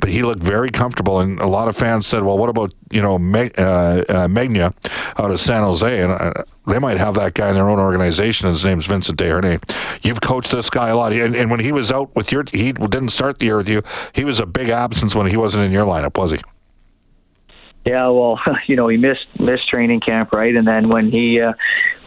but 0.00 0.08
he 0.08 0.22
looked 0.22 0.42
very 0.42 0.70
comfortable. 0.70 1.20
And 1.20 1.38
a 1.40 1.46
lot 1.46 1.68
of 1.68 1.76
fans 1.76 2.06
said, 2.06 2.22
"Well, 2.22 2.38
what 2.38 2.48
about 2.48 2.72
you 2.90 3.02
know 3.02 3.18
Me- 3.18 3.50
uh, 3.58 4.04
uh, 4.08 4.70
out 5.18 5.30
of 5.30 5.38
San 5.38 5.62
Jose?" 5.62 6.02
And 6.02 6.12
uh, 6.12 6.32
they 6.66 6.78
might 6.78 6.96
have 6.98 7.14
that 7.16 7.34
guy 7.34 7.48
in 7.48 7.54
their 7.54 7.68
own 7.68 7.78
organization. 7.78 8.48
His 8.48 8.64
name's 8.64 8.86
Vincent 8.86 9.18
Desharnais. 9.18 9.62
You've 10.02 10.20
coached 10.20 10.50
this 10.50 10.70
guy 10.70 10.88
a 10.88 10.96
lot, 10.96 11.12
and, 11.12 11.36
and 11.36 11.50
when 11.50 11.60
he 11.60 11.72
was 11.72 11.92
out 11.92 12.14
with 12.16 12.32
your, 12.32 12.44
he 12.50 12.72
didn't 12.72 13.10
start 13.10 13.38
the 13.38 13.46
year 13.46 13.58
with 13.58 13.68
you. 13.68 13.82
He 14.14 14.24
was 14.24 14.40
a 14.40 14.46
big 14.46 14.70
absence 14.70 15.14
when 15.14 15.26
he 15.26 15.36
wasn't 15.36 15.66
in 15.66 15.72
your 15.72 15.86
lineup, 15.86 16.16
was 16.16 16.30
he? 16.30 16.38
Yeah, 17.84 18.08
well, 18.08 18.40
you 18.66 18.76
know, 18.76 18.88
he 18.88 18.96
missed 18.96 19.26
missed 19.38 19.68
training 19.68 20.00
camp, 20.00 20.32
right? 20.32 20.54
And 20.54 20.66
then 20.66 20.88
when 20.88 21.10
he 21.10 21.40
uh, 21.40 21.52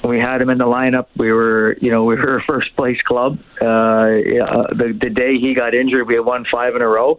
we 0.08 0.20
had 0.20 0.42
him 0.42 0.50
in 0.50 0.58
the 0.58 0.66
lineup, 0.66 1.08
we 1.18 1.32
were, 1.32 1.78
you 1.82 1.92
know, 1.92 2.04
we 2.04 2.16
were 2.16 2.38
a 2.38 2.44
first 2.44 2.76
place 2.76 3.02
club. 3.02 3.40
Uh, 3.62 4.08
the 4.76 4.98
the 5.00 5.10
day 5.10 5.38
he 5.40 5.54
got 5.54 5.74
injured, 5.74 6.08
we 6.08 6.16
had 6.16 6.26
won 6.26 6.46
five 6.52 6.76
in 6.76 6.82
a 6.82 6.88
row, 6.88 7.18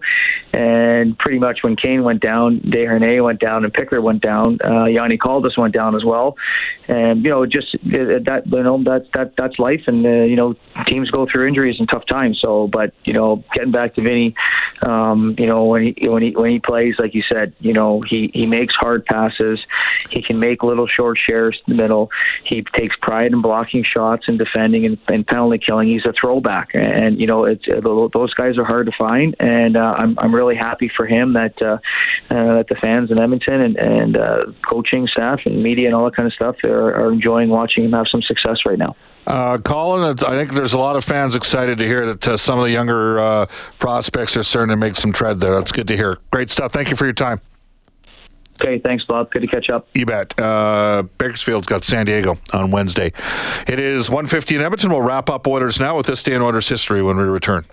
and 0.52 1.18
pretty 1.18 1.38
much 1.38 1.60
when 1.62 1.76
Kane 1.76 2.04
went 2.04 2.20
down, 2.20 2.60
Desharnais 2.60 3.22
went 3.22 3.40
down, 3.40 3.64
and 3.64 3.72
Pickler 3.72 4.02
went 4.02 4.22
down. 4.22 4.58
Uh, 4.64 4.84
Yanni 4.84 5.18
Caldas 5.18 5.56
went 5.56 5.74
down 5.74 5.94
as 5.94 6.04
well, 6.04 6.36
and 6.88 7.24
you 7.24 7.30
know, 7.30 7.46
just 7.46 7.74
uh, 7.74 8.20
that 8.24 8.42
you 8.46 8.62
know 8.62 8.82
that 8.84 9.06
that 9.14 9.32
that's 9.36 9.58
life, 9.58 9.82
and 9.86 10.04
uh, 10.04 10.08
you 10.08 10.36
know, 10.36 10.54
teams 10.86 11.10
go 11.10 11.26
through 11.30 11.48
injuries 11.48 11.76
and 11.78 11.88
tough 11.88 12.04
times. 12.06 12.38
So, 12.40 12.68
but 12.68 12.92
you 13.04 13.12
know, 13.12 13.42
getting 13.54 13.72
back 13.72 13.94
to 13.94 14.02
Vinny, 14.02 14.34
um, 14.82 15.34
you 15.38 15.46
know, 15.46 15.64
when 15.64 15.94
he 15.94 16.08
when 16.08 16.22
he 16.22 16.30
when 16.30 16.50
he 16.50 16.60
plays, 16.60 16.94
like 16.98 17.14
you 17.14 17.22
said, 17.28 17.54
you 17.60 17.72
know, 17.72 18.02
he 18.02 18.30
he 18.32 18.46
makes 18.46 18.74
hard 18.74 19.04
passes, 19.06 19.58
he 20.10 20.22
can 20.22 20.38
make 20.38 20.62
little 20.62 20.86
short 20.86 21.18
shares 21.18 21.60
in 21.66 21.76
the 21.76 21.82
middle. 21.82 22.10
He 22.44 22.62
takes 22.76 22.94
pride 23.00 23.32
in 23.32 23.42
blocking 23.42 23.84
shots 23.84 24.24
and 24.26 24.38
defending 24.38 24.86
and, 24.86 24.98
and 25.08 25.26
penalty 25.26 25.58
killing. 25.64 25.88
He's 25.88 26.04
a 26.04 26.12
throwback, 26.18 26.70
and 26.74 27.20
you 27.20 27.26
know 27.26 27.44
it's 27.44 27.64
those 27.66 28.34
guys 28.34 28.58
are 28.58 28.64
hard 28.64 28.86
to 28.86 28.92
find. 28.98 29.34
And 29.40 29.76
uh, 29.76 29.94
I'm 29.98 30.16
I'm 30.18 30.34
really 30.34 30.56
happy 30.56 30.90
for 30.94 31.06
him 31.06 31.34
that 31.34 31.54
uh, 31.62 31.78
uh, 32.30 32.56
that 32.56 32.66
the 32.68 32.76
fans 32.76 33.10
in 33.10 33.18
Edmonton 33.18 33.60
and 33.60 33.76
and 33.76 34.16
uh, 34.16 34.40
coaching 34.68 35.06
staff 35.06 35.40
and 35.44 35.62
media 35.62 35.86
and 35.86 35.94
all 35.94 36.04
that 36.04 36.16
kind 36.16 36.26
of 36.26 36.32
stuff 36.32 36.56
are, 36.64 36.94
are 36.94 37.12
enjoying 37.12 37.48
watching 37.48 37.84
him 37.84 37.92
have 37.92 38.06
some 38.10 38.22
success 38.22 38.58
right 38.66 38.78
now. 38.78 38.94
Uh, 39.26 39.58
Colin, 39.58 40.16
I 40.24 40.30
think 40.30 40.52
there's 40.52 40.72
a 40.72 40.78
lot 40.78 40.94
of 40.94 41.04
fans 41.04 41.34
excited 41.34 41.78
to 41.78 41.84
hear 41.84 42.06
that 42.06 42.28
uh, 42.28 42.36
some 42.36 42.60
of 42.60 42.64
the 42.64 42.70
younger 42.70 43.18
uh, 43.18 43.46
prospects 43.80 44.36
are 44.36 44.44
starting 44.44 44.70
to 44.70 44.76
make 44.76 44.94
some 44.94 45.12
tread 45.12 45.40
there. 45.40 45.54
That's 45.54 45.72
good 45.72 45.88
to 45.88 45.96
hear. 45.96 46.18
Great 46.30 46.48
stuff. 46.48 46.72
Thank 46.72 46.90
you 46.90 46.96
for 46.96 47.04
your 47.04 47.12
time. 47.12 47.40
Okay, 48.60 48.78
thanks, 48.78 49.04
Bob. 49.04 49.30
Good 49.30 49.40
to 49.42 49.46
catch 49.46 49.68
up. 49.70 49.88
You 49.94 50.06
bet. 50.06 50.38
Uh, 50.38 51.04
Bakersfield's 51.18 51.66
got 51.66 51.84
San 51.84 52.06
Diego 52.06 52.38
on 52.52 52.70
Wednesday. 52.70 53.12
It 53.68 53.78
is 53.78 54.08
150 54.08 54.56
in 54.56 54.62
Edmonton. 54.62 54.90
We'll 54.90 55.02
wrap 55.02 55.28
up 55.28 55.46
Oilers 55.46 55.78
now 55.78 55.96
with 55.96 56.06
this 56.06 56.22
day 56.22 56.34
in 56.34 56.42
Oilers 56.42 56.68
history 56.68 57.02
when 57.02 57.16
we 57.16 57.24
return. 57.24 57.66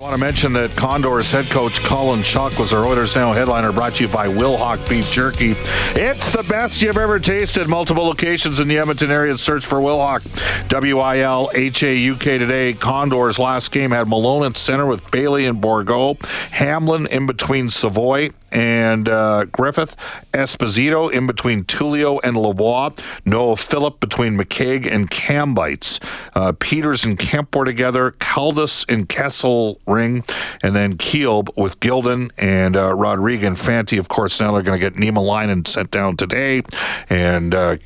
I 0.00 0.04
want 0.04 0.14
to 0.14 0.18
mention 0.18 0.54
that 0.54 0.74
Condors 0.76 1.30
head 1.30 1.44
coach 1.50 1.78
Colin 1.80 2.22
Chaulk 2.22 2.58
was 2.58 2.72
our 2.72 2.86
Oilers 2.86 3.14
Now 3.14 3.34
headliner 3.34 3.70
brought 3.70 3.96
to 3.96 4.04
you 4.04 4.08
by 4.10 4.28
Wilhauk 4.28 4.88
Beef 4.88 5.12
Jerky. 5.12 5.52
It's 5.94 6.30
the 6.30 6.42
best 6.44 6.80
you've 6.80 6.96
ever 6.96 7.18
tasted. 7.18 7.68
Multiple 7.68 8.04
locations 8.04 8.60
in 8.60 8.68
the 8.68 8.78
Edmonton 8.78 9.10
area. 9.10 9.36
Search 9.36 9.66
for 9.66 9.78
Wilhauk. 9.78 10.22
W-I-L-H-A-U-K 10.68 12.38
today. 12.38 12.72
Condors 12.72 13.38
last 13.38 13.72
game 13.72 13.90
had 13.90 14.08
Malone 14.08 14.44
at 14.44 14.56
center 14.56 14.86
with 14.86 15.08
Bailey 15.10 15.44
and 15.44 15.60
Bourgault. 15.60 16.24
Hamblin 16.50 17.06
in 17.08 17.26
between 17.26 17.68
Savoie 17.68 18.30
and 18.50 19.06
uh, 19.06 19.44
Griffith. 19.52 19.96
Esposito 20.32 21.12
in 21.12 21.26
between 21.26 21.64
Tullio 21.64 22.20
and 22.24 22.36
Lavoie. 22.36 22.98
Noah 23.26 23.56
Philp 23.56 24.00
between 24.00 24.38
McKegg 24.38 24.90
and 24.90 25.10
Kambeitz. 25.10 26.02
Uh, 26.34 26.52
Peters 26.58 27.04
and 27.04 27.18
Kemp 27.18 27.54
were 27.54 27.66
together. 27.66 28.12
Caldas 28.12 28.86
and 28.88 29.06
Kessel 29.06 29.78
ring, 29.90 30.24
and 30.62 30.74
then 30.74 30.96
Kielb 30.96 31.56
with 31.56 31.80
Gilden 31.80 32.30
and 32.38 32.76
uh, 32.76 32.94
Rodrigan. 32.94 33.56
Fanti, 33.56 33.98
of 33.98 34.08
course, 34.08 34.40
now 34.40 34.52
they're 34.52 34.62
going 34.62 34.80
to 34.80 34.90
get 34.90 34.98
Niemelainen 34.98 35.66
sent 35.66 35.90
down 35.90 36.16
today, 36.16 36.62
and 37.08 37.54
uh, 37.54 37.76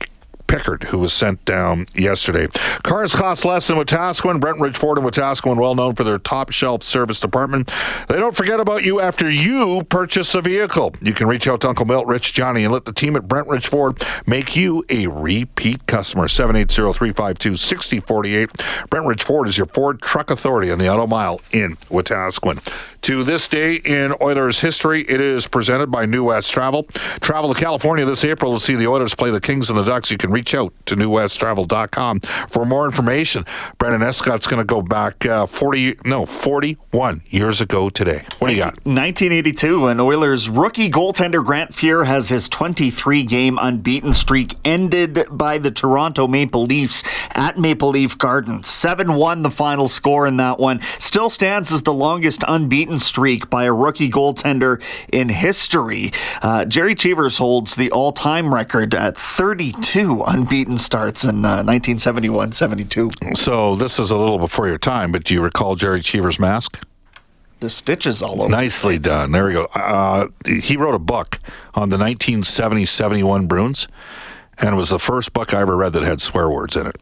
Pickard, 0.55 0.85
who 0.85 1.01
was 1.01 1.13
sent 1.13 1.45
down 1.45 1.87
yesterday. 1.97 2.47
Cars 2.85 3.13
cost 3.13 3.45
less 3.45 3.67
than 3.67 3.77
Wetaskiwin. 3.77 4.39
Brentridge 4.39 4.77
Ford 4.77 4.99
and 4.99 5.07
Wetaskiwin, 5.07 5.57
well 5.57 5.75
known 5.75 5.97
for 5.97 6.05
their 6.05 6.19
top 6.19 6.53
shelf 6.53 6.85
service 6.85 7.19
department. 7.19 7.73
They 8.09 8.21
don't 8.21 8.37
forget 8.37 8.61
about 8.61 8.85
you 8.85 9.01
after 9.01 9.29
you 9.29 9.83
purchase 9.89 10.33
a 10.37 10.41
vehicle. 10.41 10.95
You 11.03 11.13
can 11.13 11.27
reach 11.27 11.49
out 11.49 11.63
to 11.63 11.69
Uncle 11.69 11.87
Milt, 11.87 12.07
Rich, 12.07 12.35
Johnny, 12.35 12.63
and 12.63 12.73
let 12.73 12.85
the 12.85 12.93
team 12.93 13.17
at 13.17 13.23
Brentridge 13.23 13.67
Ford 13.67 14.01
make 14.29 14.55
you 14.55 14.85
a 14.91 15.09
repeat 15.09 15.89
customer. 15.89 16.29
780-352-6048. 16.29 18.47
Brentridge 18.91 19.23
Ford 19.23 19.49
is 19.49 19.59
your 19.59 19.67
Ford 19.67 20.01
truck 20.03 20.31
authority 20.31 20.71
on 20.71 20.79
the 20.79 20.89
Auto 20.89 21.09
Mile 21.09 21.41
in 21.51 21.75
Wetaskiwin. 21.91 22.65
To 23.05 23.23
this 23.23 23.49
day 23.49 23.75
in 23.75 24.15
Oilers 24.23 24.61
history, 24.61 25.03
it 25.03 25.21
is 25.21 25.47
presented 25.47 25.91
by 25.91 26.07
New 26.07 26.25
West 26.25 26.51
Travel. 26.51 26.85
Travel 27.21 27.53
to 27.53 27.61
California 27.61 28.07
this 28.07 28.25
April 28.25 28.55
to 28.55 28.59
see 28.59 28.77
the 28.77 28.87
Oilers 28.87 29.15
play 29.15 29.31
the 29.31 29.43
Kings 29.43 29.69
and 29.69 29.79
the 29.79 29.85
Ducks. 29.85 30.11
You 30.11 30.17
can 30.17 30.31
reach 30.31 30.55
out 30.55 30.73
to 30.87 30.97
newwesttravel.com 30.97 32.21
for 32.49 32.65
more 32.65 32.87
information. 32.87 33.45
Brendan 33.77 34.03
Escott's 34.03 34.47
going 34.47 34.57
to 34.57 34.65
go 34.65 34.81
back 34.81 35.27
uh, 35.27 35.45
40, 35.45 35.99
no, 36.07 36.25
41 36.25 37.21
years 37.27 37.61
ago 37.61 37.91
today. 37.91 38.25
What 38.39 38.49
do 38.49 38.55
you 38.55 38.63
got? 38.63 38.73
1982, 38.87 39.85
and 39.85 40.01
Oilers 40.01 40.49
rookie 40.49 40.89
goaltender 40.89 41.45
Grant 41.45 41.73
Fuhr 41.73 42.07
has 42.07 42.31
his 42.31 42.49
23 42.49 43.23
game 43.25 43.59
unbeaten 43.61 44.15
streak 44.15 44.55
ended 44.65 45.27
by 45.31 45.59
the 45.59 45.71
Toronto 45.71 46.27
Maple 46.27 46.65
Leafs 46.65 47.05
at 47.35 47.59
Maple 47.59 47.91
Leaf 47.91 48.17
Gardens. 48.17 48.71
7 48.71 49.15
1 49.15 49.43
the 49.43 49.51
final 49.51 49.89
score 49.89 50.27
in 50.27 50.39
that 50.39 50.59
one. 50.59 50.81
Still 50.99 51.29
stands 51.29 51.71
as 51.71 51.83
the 51.83 51.93
longest 51.93 52.43
unbeaten 52.49 52.94
streak 52.99 53.51
by 53.51 53.65
a 53.65 53.73
rookie 53.73 54.11
goaltender 54.11 54.83
in 55.13 55.29
history. 55.29 56.13
Uh, 56.43 56.65
Gerry 56.65 56.95
Cheevers 56.95 57.39
holds 57.39 57.77
the 57.77 57.91
all 57.91 58.13
time 58.13 58.55
record 58.55 58.95
at 58.95 59.17
32 59.17 60.23
unbeaten 60.27 60.79
starts 60.79 61.25
in 61.25 61.45
uh, 61.45 61.63
1971 61.65 62.53
72. 62.53 63.11
So 63.35 63.77
this 63.77 63.99
is 63.99 64.11
a 64.11 64.17
little 64.17 64.39
before 64.39 64.69
your 64.69 64.79
time, 64.79 65.13
but 65.13 65.25
do 65.25 65.35
you 65.35 65.43
recall 65.43 65.75
Gerry 65.75 66.01
Cheevers' 66.01 66.39
mask? 66.39 66.81
The 67.61 67.71
stitches 67.71 68.23
all 68.23 68.43
over. 68.43 68.51
Nicely 68.51 68.99
done. 68.99 69.33
There 69.33 69.47
we 69.47 69.53
go. 69.53 69.69
Uh, 69.75 70.29
he 70.47 70.77
wrote 70.77 70.95
a 70.95 70.99
book 70.99 71.39
on 71.75 71.89
the 71.89 71.97
1970 71.97 72.85
71 72.85 73.47
Bruins, 73.47 73.89
and 74.59 74.75
it 74.75 74.77
was 74.77 74.91
the 74.91 74.99
first 74.99 75.33
book 75.33 75.55
I 75.55 75.61
ever 75.61 75.77
read 75.77 75.95
that 75.95 76.03
had 76.03 76.21
swear 76.21 76.51
words 76.51 76.77
in 76.77 76.87
it. 76.87 76.97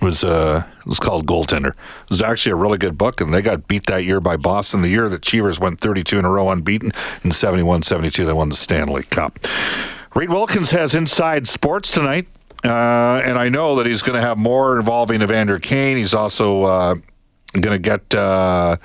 Was 0.00 0.24
uh, 0.24 0.64
it 0.78 0.86
was 0.86 0.98
called 0.98 1.26
Goaltender. 1.26 1.70
It 1.70 2.08
was 2.08 2.22
actually 2.22 2.52
a 2.52 2.56
really 2.56 2.78
good 2.78 2.96
book, 2.96 3.20
and 3.20 3.34
they 3.34 3.42
got 3.42 3.68
beat 3.68 3.86
that 3.86 4.04
year 4.04 4.20
by 4.20 4.36
Boston. 4.36 4.82
The 4.82 4.88
year 4.88 5.08
that 5.08 5.22
Cheevers 5.22 5.60
went 5.60 5.80
32 5.80 6.18
in 6.18 6.24
a 6.24 6.30
row 6.30 6.48
unbeaten 6.50 6.92
in 7.22 7.32
71 7.32 7.82
72, 7.82 8.24
they 8.24 8.32
won 8.32 8.48
the 8.48 8.54
Stanley 8.54 9.02
Cup. 9.02 9.38
Reid 10.14 10.30
Wilkins 10.30 10.70
has 10.70 10.94
Inside 10.94 11.46
Sports 11.46 11.92
tonight, 11.92 12.28
uh, 12.64 13.20
and 13.24 13.38
I 13.38 13.48
know 13.48 13.76
that 13.76 13.86
he's 13.86 14.02
going 14.02 14.16
to 14.16 14.26
have 14.26 14.38
more 14.38 14.78
involving 14.78 15.22
Evander 15.22 15.58
Kane. 15.58 15.96
He's 15.98 16.14
also 16.14 16.62
uh, 16.62 16.94
going 17.52 17.74
to 17.74 17.78
get 17.78 18.14
uh, 18.14 18.76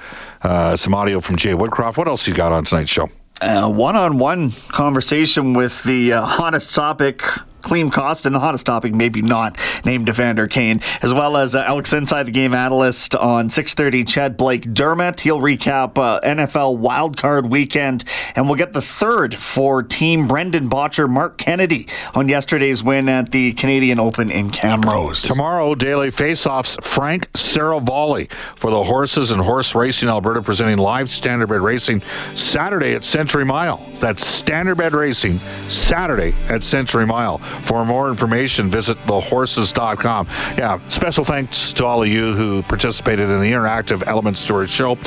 uh, 0.41 0.75
some 0.75 0.93
audio 0.93 1.21
from 1.21 1.35
Jay 1.37 1.53
Woodcroft. 1.53 1.97
What 1.97 2.07
else 2.07 2.27
you 2.27 2.33
got 2.33 2.51
on 2.51 2.65
tonight's 2.65 2.91
show? 2.91 3.09
One 3.41 3.95
on 3.95 4.17
one 4.17 4.51
conversation 4.69 5.53
with 5.53 5.83
the 5.83 6.13
uh, 6.13 6.25
hottest 6.25 6.73
topic 6.75 7.21
Klim 7.65 7.91
and 7.95 8.35
the 8.35 8.39
hottest 8.39 8.65
topic, 8.67 8.93
maybe 8.93 9.23
not 9.23 9.57
named 9.83 10.07
Evander 10.07 10.47
Kane, 10.47 10.81
as 11.01 11.11
well 11.11 11.35
as 11.35 11.55
uh, 11.55 11.63
Alex 11.65 11.93
Inside 11.93 12.23
the 12.23 12.31
Game 12.31 12.53
analyst 12.53 13.15
on 13.15 13.49
6:30. 13.49 14.07
CHED 14.07 14.37
Blake 14.37 14.71
Dermott. 14.71 15.21
He'll 15.21 15.39
recap 15.39 15.97
uh, 15.97 16.19
NFL 16.21 16.79
wildcard 16.79 17.49
weekend, 17.49 18.03
and 18.35 18.45
we'll 18.45 18.55
get 18.55 18.73
the 18.73 18.83
third 18.83 19.35
for 19.35 19.81
Team 19.81 20.27
Brendan 20.27 20.69
Bottcher, 20.69 21.09
Mark 21.09 21.39
Kennedy 21.39 21.87
on 22.13 22.29
yesterday's 22.29 22.83
win 22.83 23.09
at 23.09 23.31
the 23.31 23.53
Canadian 23.53 23.99
Open 23.99 24.29
in 24.29 24.51
Camrose. 24.51 25.27
Tomorrow, 25.27 25.73
daily 25.73 26.11
faceoffs. 26.11 26.81
Frank 26.83 27.31
Seravalli 27.31 28.31
for 28.55 28.69
the 28.69 28.83
horses 28.83 29.31
and 29.31 29.41
horse 29.41 29.73
racing 29.73 30.07
Alberta, 30.07 30.41
presenting 30.43 30.77
live 30.77 31.07
standardbred 31.07 31.63
racing 31.63 32.03
Saturday 32.35 32.93
at 32.93 33.03
Century 33.03 33.43
Mile. 33.43 33.83
That's 33.95 34.23
standardbred 34.43 34.91
racing 34.91 35.39
Saturday 35.69 36.35
at 36.47 36.63
Century 36.63 37.05
Mile. 37.07 37.41
For 37.63 37.85
more 37.85 38.09
information, 38.09 38.69
visit 38.69 38.97
thehorses.com. 39.05 40.27
Yeah, 40.57 40.79
special 40.87 41.23
thanks 41.23 41.73
to 41.73 41.85
all 41.85 42.03
of 42.03 42.07
you 42.07 42.33
who 42.33 42.61
participated 42.63 43.29
in 43.29 43.39
the 43.41 43.51
interactive 43.51 44.05
Element 44.05 44.35
our 44.35 44.69
show. 44.69 44.97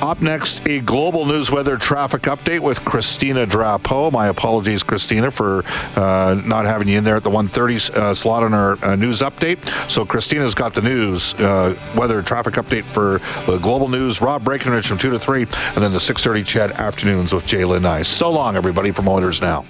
Up 0.00 0.22
next, 0.22 0.64
a 0.66 0.80
global 0.80 1.26
news 1.26 1.50
weather 1.50 1.76
traffic 1.76 2.22
update 2.22 2.60
with 2.60 2.84
Christina 2.84 3.46
Drapeau. 3.46 4.12
My 4.12 4.28
apologies, 4.28 4.84
Christina, 4.84 5.30
for 5.30 5.64
uh, 5.96 6.40
not 6.44 6.66
having 6.66 6.86
you 6.86 6.98
in 6.98 7.04
there 7.04 7.16
at 7.16 7.24
the 7.24 7.30
1:30 7.30 7.90
uh, 7.90 8.14
slot 8.14 8.44
on 8.44 8.54
our 8.54 8.82
uh, 8.84 8.94
news 8.94 9.20
update. 9.20 9.58
So 9.90 10.04
Christina's 10.04 10.54
got 10.54 10.74
the 10.74 10.82
news 10.82 11.34
uh, 11.34 11.76
weather 11.96 12.22
traffic 12.22 12.54
update 12.54 12.84
for 12.84 13.20
the 13.50 13.58
global 13.58 13.88
news. 13.88 14.20
Rob 14.20 14.44
Breckenridge 14.44 14.86
from 14.86 14.98
two 14.98 15.10
to 15.10 15.18
three, 15.18 15.42
and 15.42 15.82
then 15.82 15.92
the 15.92 15.98
6:30 15.98 16.46
CHED 16.46 16.70
afternoons 16.72 17.32
with 17.32 17.46
J'lyn 17.46 17.82
Nye. 17.82 18.02
So 18.02 18.30
long, 18.30 18.54
everybody, 18.54 18.92
from 18.92 19.08
Oilers 19.08 19.40
now. 19.40 19.64